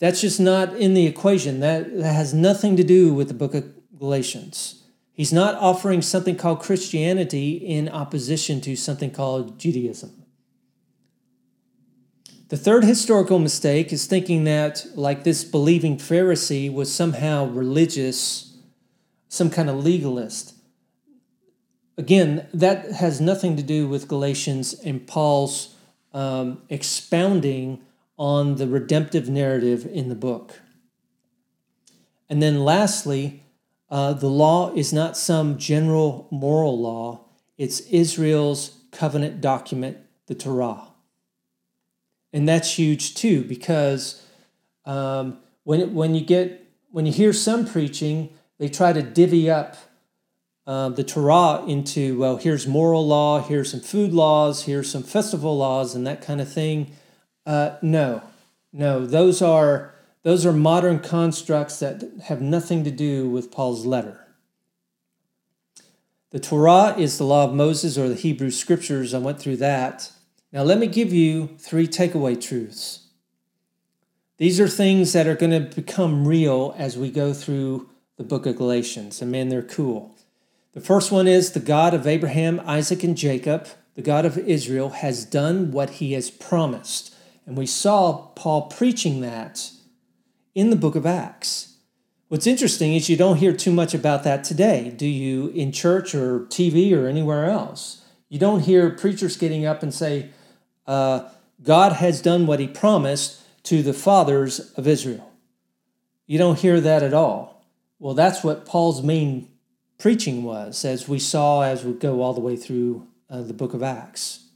That's 0.00 0.20
just 0.20 0.40
not 0.40 0.74
in 0.74 0.94
the 0.94 1.06
equation. 1.06 1.60
That, 1.60 1.96
that 1.96 2.14
has 2.14 2.34
nothing 2.34 2.76
to 2.76 2.84
do 2.84 3.14
with 3.14 3.28
the 3.28 3.34
book 3.34 3.54
of 3.54 3.72
Galatians. 3.98 4.82
He's 5.12 5.32
not 5.32 5.54
offering 5.56 6.02
something 6.02 6.36
called 6.36 6.60
Christianity 6.60 7.52
in 7.52 7.88
opposition 7.88 8.60
to 8.62 8.74
something 8.74 9.10
called 9.10 9.58
Judaism. 9.58 10.19
The 12.50 12.56
third 12.56 12.82
historical 12.82 13.38
mistake 13.38 13.92
is 13.92 14.06
thinking 14.06 14.42
that, 14.42 14.84
like 14.96 15.22
this 15.22 15.44
believing 15.44 15.96
Pharisee 15.96 16.72
was 16.72 16.92
somehow 16.92 17.46
religious, 17.46 18.56
some 19.28 19.50
kind 19.50 19.70
of 19.70 19.84
legalist. 19.84 20.54
Again, 21.96 22.48
that 22.52 22.90
has 22.90 23.20
nothing 23.20 23.56
to 23.56 23.62
do 23.62 23.86
with 23.86 24.08
Galatians 24.08 24.74
and 24.74 25.06
Paul's 25.06 25.76
um, 26.12 26.62
expounding 26.68 27.82
on 28.18 28.56
the 28.56 28.66
redemptive 28.66 29.28
narrative 29.28 29.86
in 29.86 30.08
the 30.08 30.16
book. 30.16 30.60
And 32.28 32.42
then 32.42 32.64
lastly, 32.64 33.44
uh, 33.90 34.14
the 34.14 34.28
law 34.28 34.74
is 34.74 34.92
not 34.92 35.16
some 35.16 35.56
general 35.56 36.26
moral 36.32 36.76
law, 36.76 37.26
it's 37.56 37.78
Israel's 37.82 38.76
covenant 38.90 39.40
document, 39.40 39.98
the 40.26 40.34
Torah. 40.34 40.89
And 42.32 42.48
that's 42.48 42.78
huge 42.78 43.14
too, 43.14 43.44
because 43.44 44.24
um, 44.84 45.38
when, 45.64 45.80
it, 45.80 45.90
when 45.90 46.14
you 46.14 46.20
get 46.20 46.66
when 46.92 47.06
you 47.06 47.12
hear 47.12 47.32
some 47.32 47.66
preaching, 47.66 48.30
they 48.58 48.68
try 48.68 48.92
to 48.92 49.02
divvy 49.02 49.48
up 49.48 49.76
uh, 50.66 50.88
the 50.88 51.04
Torah 51.04 51.64
into 51.66 52.18
well, 52.18 52.36
here's 52.36 52.66
moral 52.66 53.06
law, 53.06 53.40
here's 53.40 53.70
some 53.70 53.80
food 53.80 54.12
laws, 54.12 54.64
here's 54.64 54.90
some 54.90 55.02
festival 55.02 55.56
laws, 55.56 55.94
and 55.94 56.06
that 56.06 56.22
kind 56.22 56.40
of 56.40 56.52
thing. 56.52 56.92
Uh, 57.46 57.76
no, 57.82 58.22
no, 58.72 59.06
those 59.06 59.42
are 59.42 59.94
those 60.22 60.44
are 60.44 60.52
modern 60.52 61.00
constructs 61.00 61.78
that 61.80 62.04
have 62.24 62.40
nothing 62.40 62.84
to 62.84 62.90
do 62.90 63.28
with 63.28 63.50
Paul's 63.50 63.86
letter. 63.86 64.26
The 66.30 66.38
Torah 66.38 66.94
is 66.96 67.18
the 67.18 67.24
law 67.24 67.44
of 67.46 67.54
Moses 67.54 67.98
or 67.98 68.08
the 68.08 68.14
Hebrew 68.14 68.50
scriptures. 68.50 69.14
I 69.14 69.18
went 69.18 69.40
through 69.40 69.56
that. 69.56 70.12
Now, 70.52 70.62
let 70.62 70.78
me 70.78 70.88
give 70.88 71.12
you 71.12 71.50
three 71.58 71.86
takeaway 71.86 72.40
truths. 72.40 73.06
These 74.38 74.58
are 74.58 74.68
things 74.68 75.12
that 75.12 75.26
are 75.26 75.36
going 75.36 75.52
to 75.52 75.74
become 75.74 76.26
real 76.26 76.74
as 76.76 76.96
we 76.96 77.10
go 77.10 77.32
through 77.32 77.88
the 78.16 78.24
book 78.24 78.46
of 78.46 78.56
Galatians. 78.56 79.22
And 79.22 79.30
man, 79.30 79.48
they're 79.48 79.62
cool. 79.62 80.16
The 80.72 80.80
first 80.80 81.12
one 81.12 81.28
is 81.28 81.52
the 81.52 81.60
God 81.60 81.94
of 81.94 82.06
Abraham, 82.06 82.60
Isaac, 82.64 83.04
and 83.04 83.16
Jacob, 83.16 83.68
the 83.94 84.02
God 84.02 84.24
of 84.24 84.38
Israel, 84.38 84.90
has 84.90 85.24
done 85.24 85.72
what 85.72 85.90
he 85.90 86.14
has 86.14 86.30
promised. 86.30 87.14
And 87.46 87.56
we 87.56 87.66
saw 87.66 88.28
Paul 88.34 88.62
preaching 88.62 89.20
that 89.20 89.70
in 90.54 90.70
the 90.70 90.76
book 90.76 90.96
of 90.96 91.06
Acts. 91.06 91.76
What's 92.28 92.46
interesting 92.46 92.94
is 92.94 93.08
you 93.08 93.16
don't 93.16 93.38
hear 93.38 93.52
too 93.52 93.72
much 93.72 93.94
about 93.94 94.22
that 94.24 94.44
today, 94.44 94.90
do 94.96 95.06
you, 95.06 95.48
in 95.48 95.72
church 95.72 96.14
or 96.14 96.40
TV 96.46 96.96
or 96.96 97.08
anywhere 97.08 97.46
else? 97.46 98.04
You 98.28 98.38
don't 98.38 98.60
hear 98.60 98.90
preachers 98.90 99.36
getting 99.36 99.66
up 99.66 99.82
and 99.82 99.92
say, 99.92 100.30
uh, 100.86 101.28
God 101.62 101.92
has 101.92 102.22
done 102.22 102.46
what 102.46 102.60
he 102.60 102.66
promised 102.66 103.40
to 103.64 103.82
the 103.82 103.92
fathers 103.92 104.72
of 104.72 104.86
Israel. 104.86 105.30
You 106.26 106.38
don't 106.38 106.58
hear 106.58 106.80
that 106.80 107.02
at 107.02 107.14
all. 107.14 107.64
Well, 107.98 108.14
that's 108.14 108.42
what 108.42 108.64
Paul's 108.64 109.02
main 109.02 109.48
preaching 109.98 110.42
was, 110.42 110.84
as 110.84 111.08
we 111.08 111.18
saw 111.18 111.62
as 111.62 111.84
we 111.84 111.92
go 111.92 112.22
all 112.22 112.32
the 112.32 112.40
way 112.40 112.56
through 112.56 113.06
uh, 113.28 113.42
the 113.42 113.52
book 113.52 113.74
of 113.74 113.82
Acts. 113.82 114.46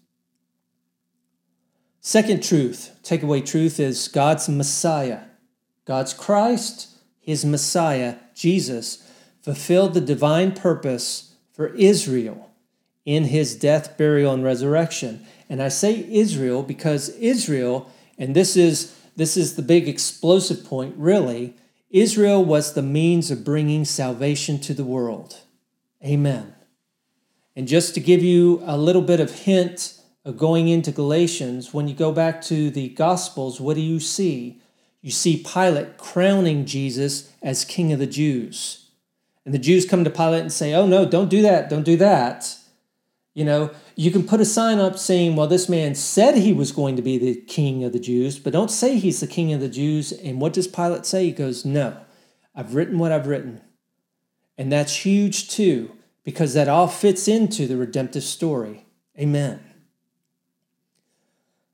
Second 2.01 2.43
truth, 2.43 2.99
takeaway 3.03 3.45
truth, 3.45 3.79
is 3.79 4.09
God's 4.09 4.49
Messiah 4.49 5.21
God's 5.85 6.15
Christ, 6.15 6.89
his 7.21 7.45
Messiah, 7.45 8.17
Jesus, 8.35 9.07
fulfilled 9.43 9.95
the 9.95 10.01
divine 10.01 10.53
purpose 10.53 11.35
for 11.53 11.69
Israel 11.75 12.51
in 13.05 13.25
his 13.25 13.55
death, 13.55 13.99
burial, 13.99 14.33
and 14.33 14.43
resurrection. 14.43 15.27
And 15.49 15.63
I 15.63 15.69
say 15.69 16.07
Israel 16.11 16.63
because 16.63 17.11
Israel, 17.11 17.91
and 18.19 18.35
this 18.35 18.57
is 18.57 18.99
this 19.17 19.37
is 19.37 19.55
the 19.55 19.63
big 19.63 19.89
explosive 19.89 20.65
point 20.65 20.95
really, 20.97 21.55
Israel 21.91 22.45
was 22.45 22.73
the 22.73 22.83
means 22.83 23.31
of 23.31 23.45
bringing 23.45 23.85
salvation 23.85 24.59
to 24.61 24.75
the 24.75 24.85
world. 24.85 25.43
Amen. 26.05 26.55
And 27.55 27.69
just 27.69 27.95
to 27.95 28.01
give 28.01 28.23
you 28.23 28.61
a 28.65 28.77
little 28.77 29.03
bit 29.03 29.21
of 29.21 29.43
hint 29.43 30.01
of 30.25 30.37
going 30.37 30.69
into 30.69 30.91
Galatians, 30.91 31.73
when 31.73 31.87
you 31.87 31.95
go 31.95 32.11
back 32.11 32.43
to 32.43 32.71
the 32.71 32.89
Gospels, 32.89 33.61
what 33.61 33.75
do 33.75 33.81
you 33.81 34.01
see? 34.01 34.61
You 35.03 35.11
see 35.11 35.45
Pilate 35.45 35.97
crowning 35.99 36.65
Jesus 36.65 37.31
as 37.43 37.65
King 37.65 37.93
of 37.93 37.99
the 38.01 38.07
Jews. 38.07 38.89
And 39.45 39.55
the 39.55 39.59
Jews 39.59 39.85
come 39.85 40.03
to 40.03 40.11
Pilate 40.11 40.41
and 40.41 40.53
say, 40.53 40.75
Oh, 40.75 40.87
no, 40.87 41.05
don't 41.05 41.29
do 41.29 41.43
that, 41.43 41.69
don't 41.69 41.85
do 41.85 41.97
that. 41.99 42.57
You 43.35 43.45
know, 43.45 43.73
you 43.97 44.13
can 44.13 44.25
put 44.25 44.41
a 44.41 44.45
sign 44.45 44.79
up 44.79 44.97
saying, 44.97 45.35
Well, 45.35 45.49
this 45.49 45.69
man 45.69 45.97
said 45.97 46.37
he 46.37 46.53
was 46.53 46.71
going 46.71 46.95
to 46.97 47.03
be 47.03 47.19
the 47.19 47.35
King 47.35 47.83
of 47.83 47.93
the 47.93 47.99
Jews, 47.99 48.39
but 48.39 48.53
don't 48.53 48.71
say 48.71 48.97
he's 48.97 49.21
the 49.21 49.27
King 49.27 49.53
of 49.53 49.61
the 49.61 49.69
Jews. 49.69 50.13
And 50.13 50.41
what 50.41 50.53
does 50.53 50.69
Pilate 50.69 51.05
say? 51.05 51.27
He 51.27 51.33
goes, 51.33 51.65
No, 51.65 51.97
I've 52.55 52.77
written 52.77 52.99
what 52.99 53.11
I've 53.11 53.27
written. 53.27 53.61
And 54.57 54.71
that's 54.71 55.05
huge 55.05 55.49
too, 55.49 55.91
because 56.23 56.55
that 56.55 56.69
all 56.69 56.87
fits 56.87 57.27
into 57.27 57.67
the 57.67 57.77
redemptive 57.77 58.23
story. 58.23 58.87
Amen. 59.19 59.61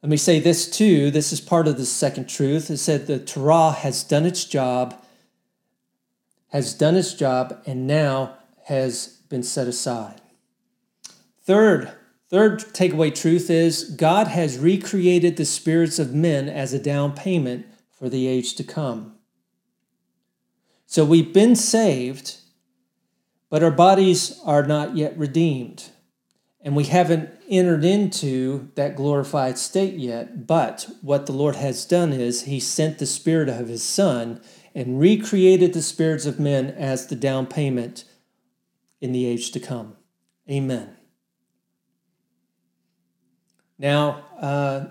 Let 0.02 0.08
me 0.08 0.16
say 0.16 0.40
this 0.40 0.68
too. 0.68 1.10
This 1.10 1.30
is 1.30 1.42
part 1.42 1.68
of 1.68 1.76
the 1.76 1.84
second 1.84 2.26
truth. 2.26 2.70
It 2.70 2.78
said 2.78 3.06
the 3.06 3.18
Torah 3.18 3.72
has 3.72 4.02
done 4.02 4.24
its 4.24 4.46
job, 4.46 4.98
has 6.48 6.72
done 6.72 6.96
its 6.96 7.12
job, 7.12 7.62
and 7.66 7.86
now 7.86 8.38
has 8.64 9.08
been 9.28 9.42
set 9.42 9.68
aside. 9.68 10.19
Third, 11.50 11.90
third 12.28 12.60
takeaway 12.60 13.12
truth 13.12 13.50
is 13.50 13.82
God 13.82 14.28
has 14.28 14.56
recreated 14.56 15.36
the 15.36 15.44
spirits 15.44 15.98
of 15.98 16.14
men 16.14 16.48
as 16.48 16.72
a 16.72 16.78
down 16.78 17.12
payment 17.12 17.66
for 17.90 18.08
the 18.08 18.28
age 18.28 18.54
to 18.54 18.62
come. 18.62 19.16
So 20.86 21.04
we've 21.04 21.32
been 21.32 21.56
saved, 21.56 22.36
but 23.48 23.64
our 23.64 23.72
bodies 23.72 24.38
are 24.44 24.62
not 24.62 24.96
yet 24.96 25.18
redeemed. 25.18 25.86
And 26.60 26.76
we 26.76 26.84
haven't 26.84 27.30
entered 27.48 27.84
into 27.84 28.70
that 28.76 28.94
glorified 28.94 29.58
state 29.58 29.94
yet. 29.94 30.46
But 30.46 30.88
what 31.02 31.26
the 31.26 31.32
Lord 31.32 31.56
has 31.56 31.84
done 31.84 32.12
is 32.12 32.42
He 32.42 32.60
sent 32.60 32.98
the 32.98 33.06
Spirit 33.06 33.48
of 33.48 33.66
His 33.66 33.82
Son 33.82 34.40
and 34.72 35.00
recreated 35.00 35.72
the 35.72 35.82
spirits 35.82 36.26
of 36.26 36.38
men 36.38 36.70
as 36.70 37.08
the 37.08 37.16
down 37.16 37.48
payment 37.48 38.04
in 39.00 39.10
the 39.10 39.26
age 39.26 39.50
to 39.50 39.58
come. 39.58 39.96
Amen. 40.48 40.96
Now, 43.80 44.26
uh, 44.38 44.88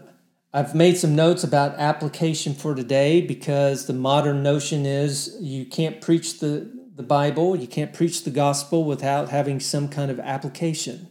I've 0.51 0.73
made 0.73 0.97
some 0.97 1.15
notes 1.15 1.43
about 1.43 1.75
application 1.75 2.55
for 2.55 2.73
today 2.73 3.21
because 3.21 3.85
the 3.85 3.93
modern 3.93 4.41
notion 4.41 4.83
is 4.83 5.37
you 5.39 5.63
can't 5.63 6.01
preach 6.01 6.39
the, 6.39 6.71
the 6.95 7.03
Bible, 7.03 7.55
you 7.55 7.67
can't 7.67 7.93
preach 7.93 8.23
the 8.23 8.31
gospel 8.31 8.83
without 8.83 9.29
having 9.29 9.59
some 9.59 9.89
kind 9.89 10.09
of 10.09 10.19
application. 10.19 11.07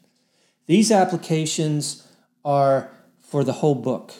These 0.67 0.91
applications 0.91 2.05
are 2.45 2.91
for 3.21 3.45
the 3.45 3.53
whole 3.53 3.77
book. 3.77 4.13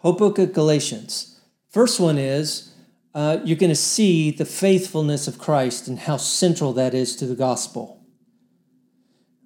Whole 0.00 0.12
book 0.12 0.38
of 0.38 0.52
Galatians. 0.52 1.40
First 1.70 1.98
one 1.98 2.18
is 2.18 2.74
uh, 3.14 3.38
you're 3.42 3.56
going 3.56 3.70
to 3.70 3.74
see 3.74 4.30
the 4.30 4.44
faithfulness 4.44 5.28
of 5.28 5.38
Christ 5.38 5.88
and 5.88 5.98
how 6.00 6.18
central 6.18 6.74
that 6.74 6.92
is 6.92 7.16
to 7.16 7.26
the 7.26 7.34
gospel. 7.34 7.97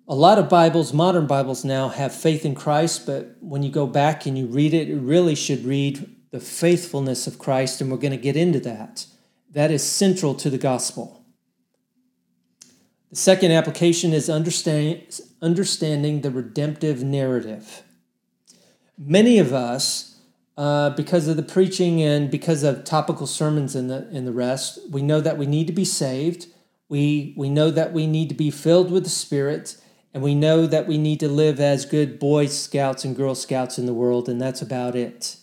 A 0.08 0.16
lot 0.16 0.36
of 0.36 0.48
Bibles, 0.48 0.92
modern 0.92 1.28
Bibles 1.28 1.64
now, 1.64 1.88
have 1.88 2.12
faith 2.12 2.44
in 2.44 2.56
Christ, 2.56 3.06
but 3.06 3.36
when 3.40 3.62
you 3.62 3.70
go 3.70 3.86
back 3.86 4.26
and 4.26 4.36
you 4.36 4.46
read 4.46 4.74
it, 4.74 4.88
it 4.88 4.98
really 4.98 5.36
should 5.36 5.64
read 5.64 6.10
the 6.32 6.40
faithfulness 6.40 7.28
of 7.28 7.38
Christ, 7.38 7.80
and 7.80 7.88
we're 7.88 7.98
going 7.98 8.10
to 8.10 8.16
get 8.16 8.36
into 8.36 8.58
that. 8.60 9.06
That 9.52 9.70
is 9.70 9.84
central 9.84 10.34
to 10.34 10.50
the 10.50 10.58
gospel. 10.58 11.24
The 13.10 13.16
second 13.16 13.52
application 13.52 14.12
is 14.12 14.28
understand, 14.28 15.20
understanding 15.40 16.22
the 16.22 16.32
redemptive 16.32 17.04
narrative. 17.04 17.84
Many 18.98 19.38
of 19.38 19.52
us, 19.52 20.18
uh, 20.56 20.90
because 20.90 21.28
of 21.28 21.36
the 21.36 21.44
preaching 21.44 22.02
and 22.02 22.28
because 22.28 22.64
of 22.64 22.82
topical 22.82 23.28
sermons 23.28 23.76
and 23.76 23.88
the, 23.88 24.08
and 24.10 24.26
the 24.26 24.32
rest, 24.32 24.80
we 24.90 25.00
know 25.00 25.20
that 25.20 25.38
we 25.38 25.46
need 25.46 25.68
to 25.68 25.72
be 25.72 25.84
saved. 25.84 26.48
We, 26.88 27.34
we 27.36 27.48
know 27.48 27.70
that 27.70 27.92
we 27.92 28.08
need 28.08 28.28
to 28.30 28.34
be 28.34 28.50
filled 28.50 28.90
with 28.90 29.04
the 29.04 29.10
Spirit, 29.10 29.76
and 30.14 30.22
we 30.22 30.34
know 30.34 30.66
that 30.66 30.86
we 30.86 30.98
need 30.98 31.20
to 31.20 31.28
live 31.28 31.58
as 31.58 31.86
good 31.86 32.18
Boy 32.18 32.46
Scouts 32.46 33.04
and 33.04 33.16
Girl 33.16 33.34
Scouts 33.34 33.78
in 33.78 33.86
the 33.86 33.94
world, 33.94 34.28
and 34.28 34.40
that's 34.40 34.62
about 34.62 34.94
it. 34.94 35.36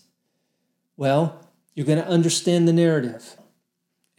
Well, 0.96 1.48
you're 1.74 1.86
going 1.86 2.02
to 2.02 2.08
understand 2.08 2.68
the 2.68 2.74
narrative. 2.74 3.38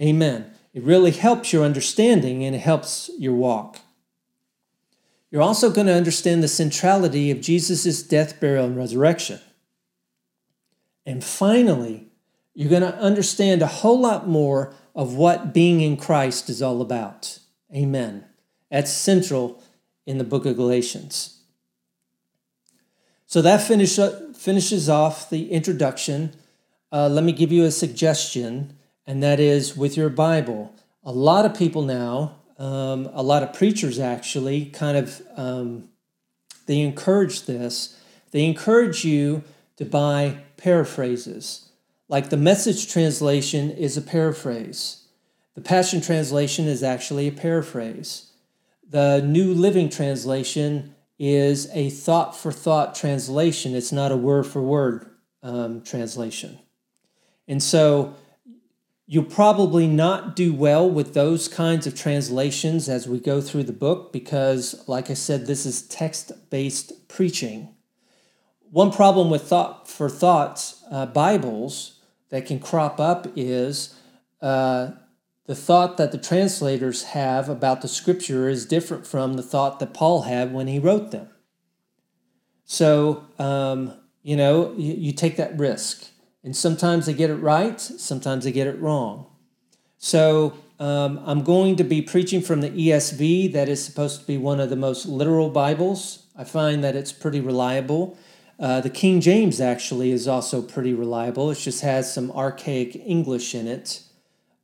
Amen. 0.00 0.52
It 0.72 0.82
really 0.82 1.10
helps 1.10 1.52
your 1.52 1.64
understanding 1.64 2.44
and 2.44 2.54
it 2.54 2.60
helps 2.60 3.10
your 3.18 3.34
walk. 3.34 3.80
You're 5.30 5.42
also 5.42 5.70
going 5.70 5.86
to 5.86 5.94
understand 5.94 6.42
the 6.42 6.48
centrality 6.48 7.30
of 7.30 7.40
Jesus' 7.40 8.02
death, 8.02 8.40
burial, 8.40 8.66
and 8.66 8.76
resurrection. 8.76 9.40
And 11.04 11.22
finally, 11.22 12.08
you're 12.54 12.70
going 12.70 12.82
to 12.82 12.96
understand 12.98 13.62
a 13.62 13.66
whole 13.66 14.00
lot 14.00 14.28
more 14.28 14.74
of 14.94 15.14
what 15.14 15.52
being 15.52 15.80
in 15.80 15.96
Christ 15.96 16.48
is 16.48 16.62
all 16.62 16.80
about. 16.80 17.38
Amen. 17.74 18.24
That's 18.70 18.92
central 18.92 19.62
in 20.10 20.18
the 20.18 20.24
book 20.24 20.44
of 20.44 20.56
Galatians. 20.56 21.38
So 23.26 23.40
that 23.42 23.62
finish, 23.62 23.96
finishes 24.36 24.88
off 24.88 25.30
the 25.30 25.52
introduction. 25.52 26.34
Uh, 26.90 27.08
let 27.08 27.22
me 27.22 27.32
give 27.32 27.52
you 27.52 27.64
a 27.64 27.70
suggestion 27.70 28.76
and 29.06 29.22
that 29.22 29.40
is 29.40 29.76
with 29.76 29.96
your 29.96 30.08
Bible. 30.08 30.74
A 31.02 31.12
lot 31.12 31.44
of 31.44 31.56
people 31.56 31.82
now, 31.82 32.36
um, 32.58 33.08
a 33.12 33.22
lot 33.22 33.42
of 33.42 33.52
preachers 33.52 33.98
actually, 33.98 34.66
kind 34.66 34.96
of 34.96 35.22
um, 35.36 35.88
they 36.66 36.80
encourage 36.80 37.46
this. 37.46 37.98
They 38.30 38.44
encourage 38.44 39.04
you 39.04 39.42
to 39.78 39.84
buy 39.84 40.38
paraphrases. 40.56 41.70
Like 42.08 42.30
the 42.30 42.36
Message 42.36 42.92
translation 42.92 43.70
is 43.70 43.96
a 43.96 44.02
paraphrase. 44.02 45.04
The 45.54 45.60
Passion 45.60 46.00
translation 46.00 46.66
is 46.66 46.82
actually 46.82 47.26
a 47.26 47.32
paraphrase. 47.32 48.29
The 48.90 49.22
New 49.22 49.54
Living 49.54 49.88
translation 49.88 50.94
is 51.18 51.70
a 51.72 51.88
thought 51.90 52.36
for 52.36 52.52
thought 52.52 52.94
translation. 52.94 53.74
It's 53.74 53.92
not 53.92 54.12
a 54.12 54.16
word 54.16 54.46
for 54.46 54.60
word 54.60 55.08
um, 55.42 55.80
translation. 55.82 56.58
And 57.48 57.62
so 57.62 58.14
You'll 59.12 59.24
probably 59.24 59.88
not 59.88 60.36
do 60.36 60.54
well 60.54 60.88
with 60.88 61.14
those 61.14 61.48
kinds 61.48 61.84
of 61.84 61.96
translations 61.96 62.88
as 62.88 63.08
we 63.08 63.18
go 63.18 63.40
through 63.40 63.64
the 63.64 63.72
book 63.72 64.12
because, 64.12 64.84
like 64.86 65.10
I 65.10 65.14
said, 65.14 65.46
this 65.46 65.66
is 65.66 65.82
text 65.82 66.30
based 66.48 67.08
preaching. 67.08 67.74
One 68.70 68.92
problem 68.92 69.28
with 69.28 69.42
thought 69.42 69.88
for 69.88 70.08
thoughts 70.08 70.84
uh, 70.92 71.06
Bibles 71.06 71.98
that 72.28 72.46
can 72.46 72.60
crop 72.60 73.00
up 73.00 73.26
is 73.34 73.96
uh, 74.40 74.92
the 75.46 75.54
thought 75.54 75.96
that 75.96 76.12
the 76.12 76.18
translators 76.18 77.04
have 77.04 77.48
about 77.48 77.82
the 77.82 77.88
scripture 77.88 78.48
is 78.48 78.66
different 78.66 79.06
from 79.06 79.34
the 79.34 79.42
thought 79.42 79.80
that 79.80 79.94
Paul 79.94 80.22
had 80.22 80.52
when 80.52 80.66
he 80.66 80.78
wrote 80.78 81.10
them. 81.10 81.28
So, 82.64 83.24
um, 83.38 83.94
you 84.22 84.36
know, 84.36 84.72
you, 84.76 84.94
you 84.94 85.12
take 85.12 85.36
that 85.36 85.58
risk. 85.58 86.10
And 86.42 86.56
sometimes 86.56 87.06
they 87.06 87.12
get 87.12 87.30
it 87.30 87.36
right, 87.36 87.80
sometimes 87.80 88.44
they 88.44 88.52
get 88.52 88.66
it 88.66 88.80
wrong. 88.80 89.26
So 89.98 90.54
um, 90.78 91.20
I'm 91.26 91.42
going 91.42 91.76
to 91.76 91.84
be 91.84 92.00
preaching 92.00 92.40
from 92.40 92.62
the 92.62 92.70
ESV, 92.70 93.52
that 93.52 93.68
is 93.68 93.84
supposed 93.84 94.20
to 94.20 94.26
be 94.26 94.38
one 94.38 94.60
of 94.60 94.70
the 94.70 94.76
most 94.76 95.04
literal 95.04 95.50
Bibles. 95.50 96.26
I 96.34 96.44
find 96.44 96.82
that 96.82 96.96
it's 96.96 97.12
pretty 97.12 97.40
reliable. 97.40 98.16
Uh, 98.58 98.80
the 98.80 98.88
King 98.88 99.20
James 99.20 99.60
actually 99.60 100.10
is 100.10 100.26
also 100.26 100.62
pretty 100.62 100.94
reliable, 100.94 101.50
it 101.50 101.56
just 101.56 101.82
has 101.82 102.12
some 102.12 102.30
archaic 102.30 102.94
English 102.94 103.54
in 103.54 103.66
it. 103.66 104.02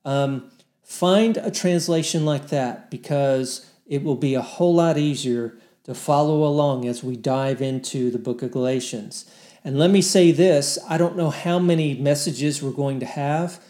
Um, 0.05 0.51
find 0.87 1.37
a 1.38 1.51
translation 1.51 2.25
like 2.25 2.49
that 2.49 2.92
because 2.92 3.68
it 3.87 4.05
will 4.05 4.14
be 4.14 4.35
a 4.35 4.40
whole 4.40 4.77
lot 4.77 4.96
easier 4.96 5.59
to 5.83 5.94
follow 5.94 6.44
along 6.44 6.87
as 6.87 7.03
we 7.03 7.16
dive 7.16 7.61
into 7.61 8.09
the 8.09 8.18
book 8.18 8.40
of 8.40 8.53
Galatians. 8.53 9.29
And 9.64 9.81
let 9.81 9.90
me 9.90 10.01
say 10.01 10.31
this 10.31 10.79
I 10.88 10.96
don't 10.96 11.16
know 11.16 11.31
how 11.31 11.59
many 11.59 11.94
messages 11.94 12.62
we're 12.62 12.70
going 12.70 13.01
to 13.01 13.07
have, 13.07 13.61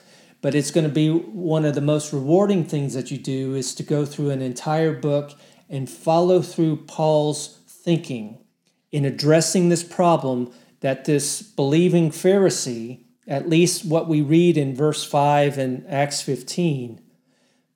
but 0.42 0.54
it's 0.54 0.70
going 0.70 0.86
to 0.86 0.92
be 0.92 1.10
one 1.10 1.64
of 1.64 1.74
the 1.74 1.80
most 1.80 2.12
rewarding 2.12 2.64
things 2.64 2.92
that 2.92 3.10
you 3.10 3.16
do 3.16 3.54
is 3.54 3.74
to 3.76 3.82
go 3.82 4.04
through 4.04 4.28
an 4.28 4.42
entire 4.42 4.92
book 4.92 5.32
and 5.70 5.88
follow 5.88 6.42
through 6.42 6.84
Paul's 6.84 7.60
thinking 7.66 8.44
in 8.92 9.06
addressing 9.06 9.70
this 9.70 9.82
problem 9.82 10.52
that 10.80 11.06
this 11.06 11.40
believing 11.40 12.10
Pharisee, 12.10 13.04
at 13.26 13.48
least 13.48 13.86
what 13.86 14.06
we 14.06 14.20
read 14.20 14.58
in 14.58 14.76
verse 14.76 15.02
5 15.02 15.56
and 15.56 15.86
Acts 15.88 16.20
15, 16.20 17.00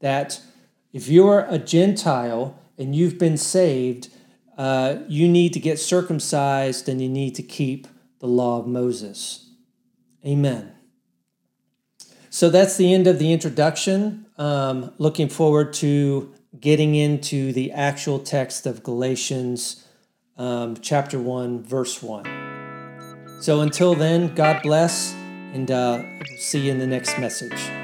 that 0.00 0.40
if 0.92 1.08
you're 1.08 1.46
a 1.48 1.58
Gentile 1.58 2.58
and 2.76 2.94
you've 2.94 3.18
been 3.18 3.36
saved, 3.36 4.08
uh, 4.58 4.96
you 5.08 5.28
need 5.28 5.52
to 5.52 5.60
get 5.60 5.78
circumcised 5.78 6.88
and 6.88 7.00
you 7.00 7.08
need 7.08 7.34
to 7.36 7.42
keep 7.42 7.86
the 8.18 8.26
law 8.26 8.58
of 8.58 8.66
Moses. 8.66 9.50
Amen. 10.26 10.72
So 12.28 12.50
that's 12.50 12.76
the 12.76 12.92
end 12.92 13.06
of 13.06 13.18
the 13.18 13.32
introduction. 13.32 14.26
Um, 14.38 14.92
looking 14.98 15.28
forward 15.28 15.72
to 15.74 16.32
getting 16.58 16.94
into 16.94 17.52
the 17.52 17.72
actual 17.72 18.18
text 18.18 18.66
of 18.66 18.82
Galatians 18.82 19.86
um, 20.36 20.76
chapter 20.80 21.18
1, 21.18 21.64
verse 21.64 22.02
1. 22.02 23.38
So 23.40 23.60
until 23.60 23.94
then, 23.94 24.34
God 24.34 24.62
bless, 24.62 25.12
and 25.52 25.70
uh, 25.70 26.02
see 26.38 26.66
you 26.66 26.72
in 26.72 26.78
the 26.78 26.86
next 26.86 27.18
message. 27.18 27.79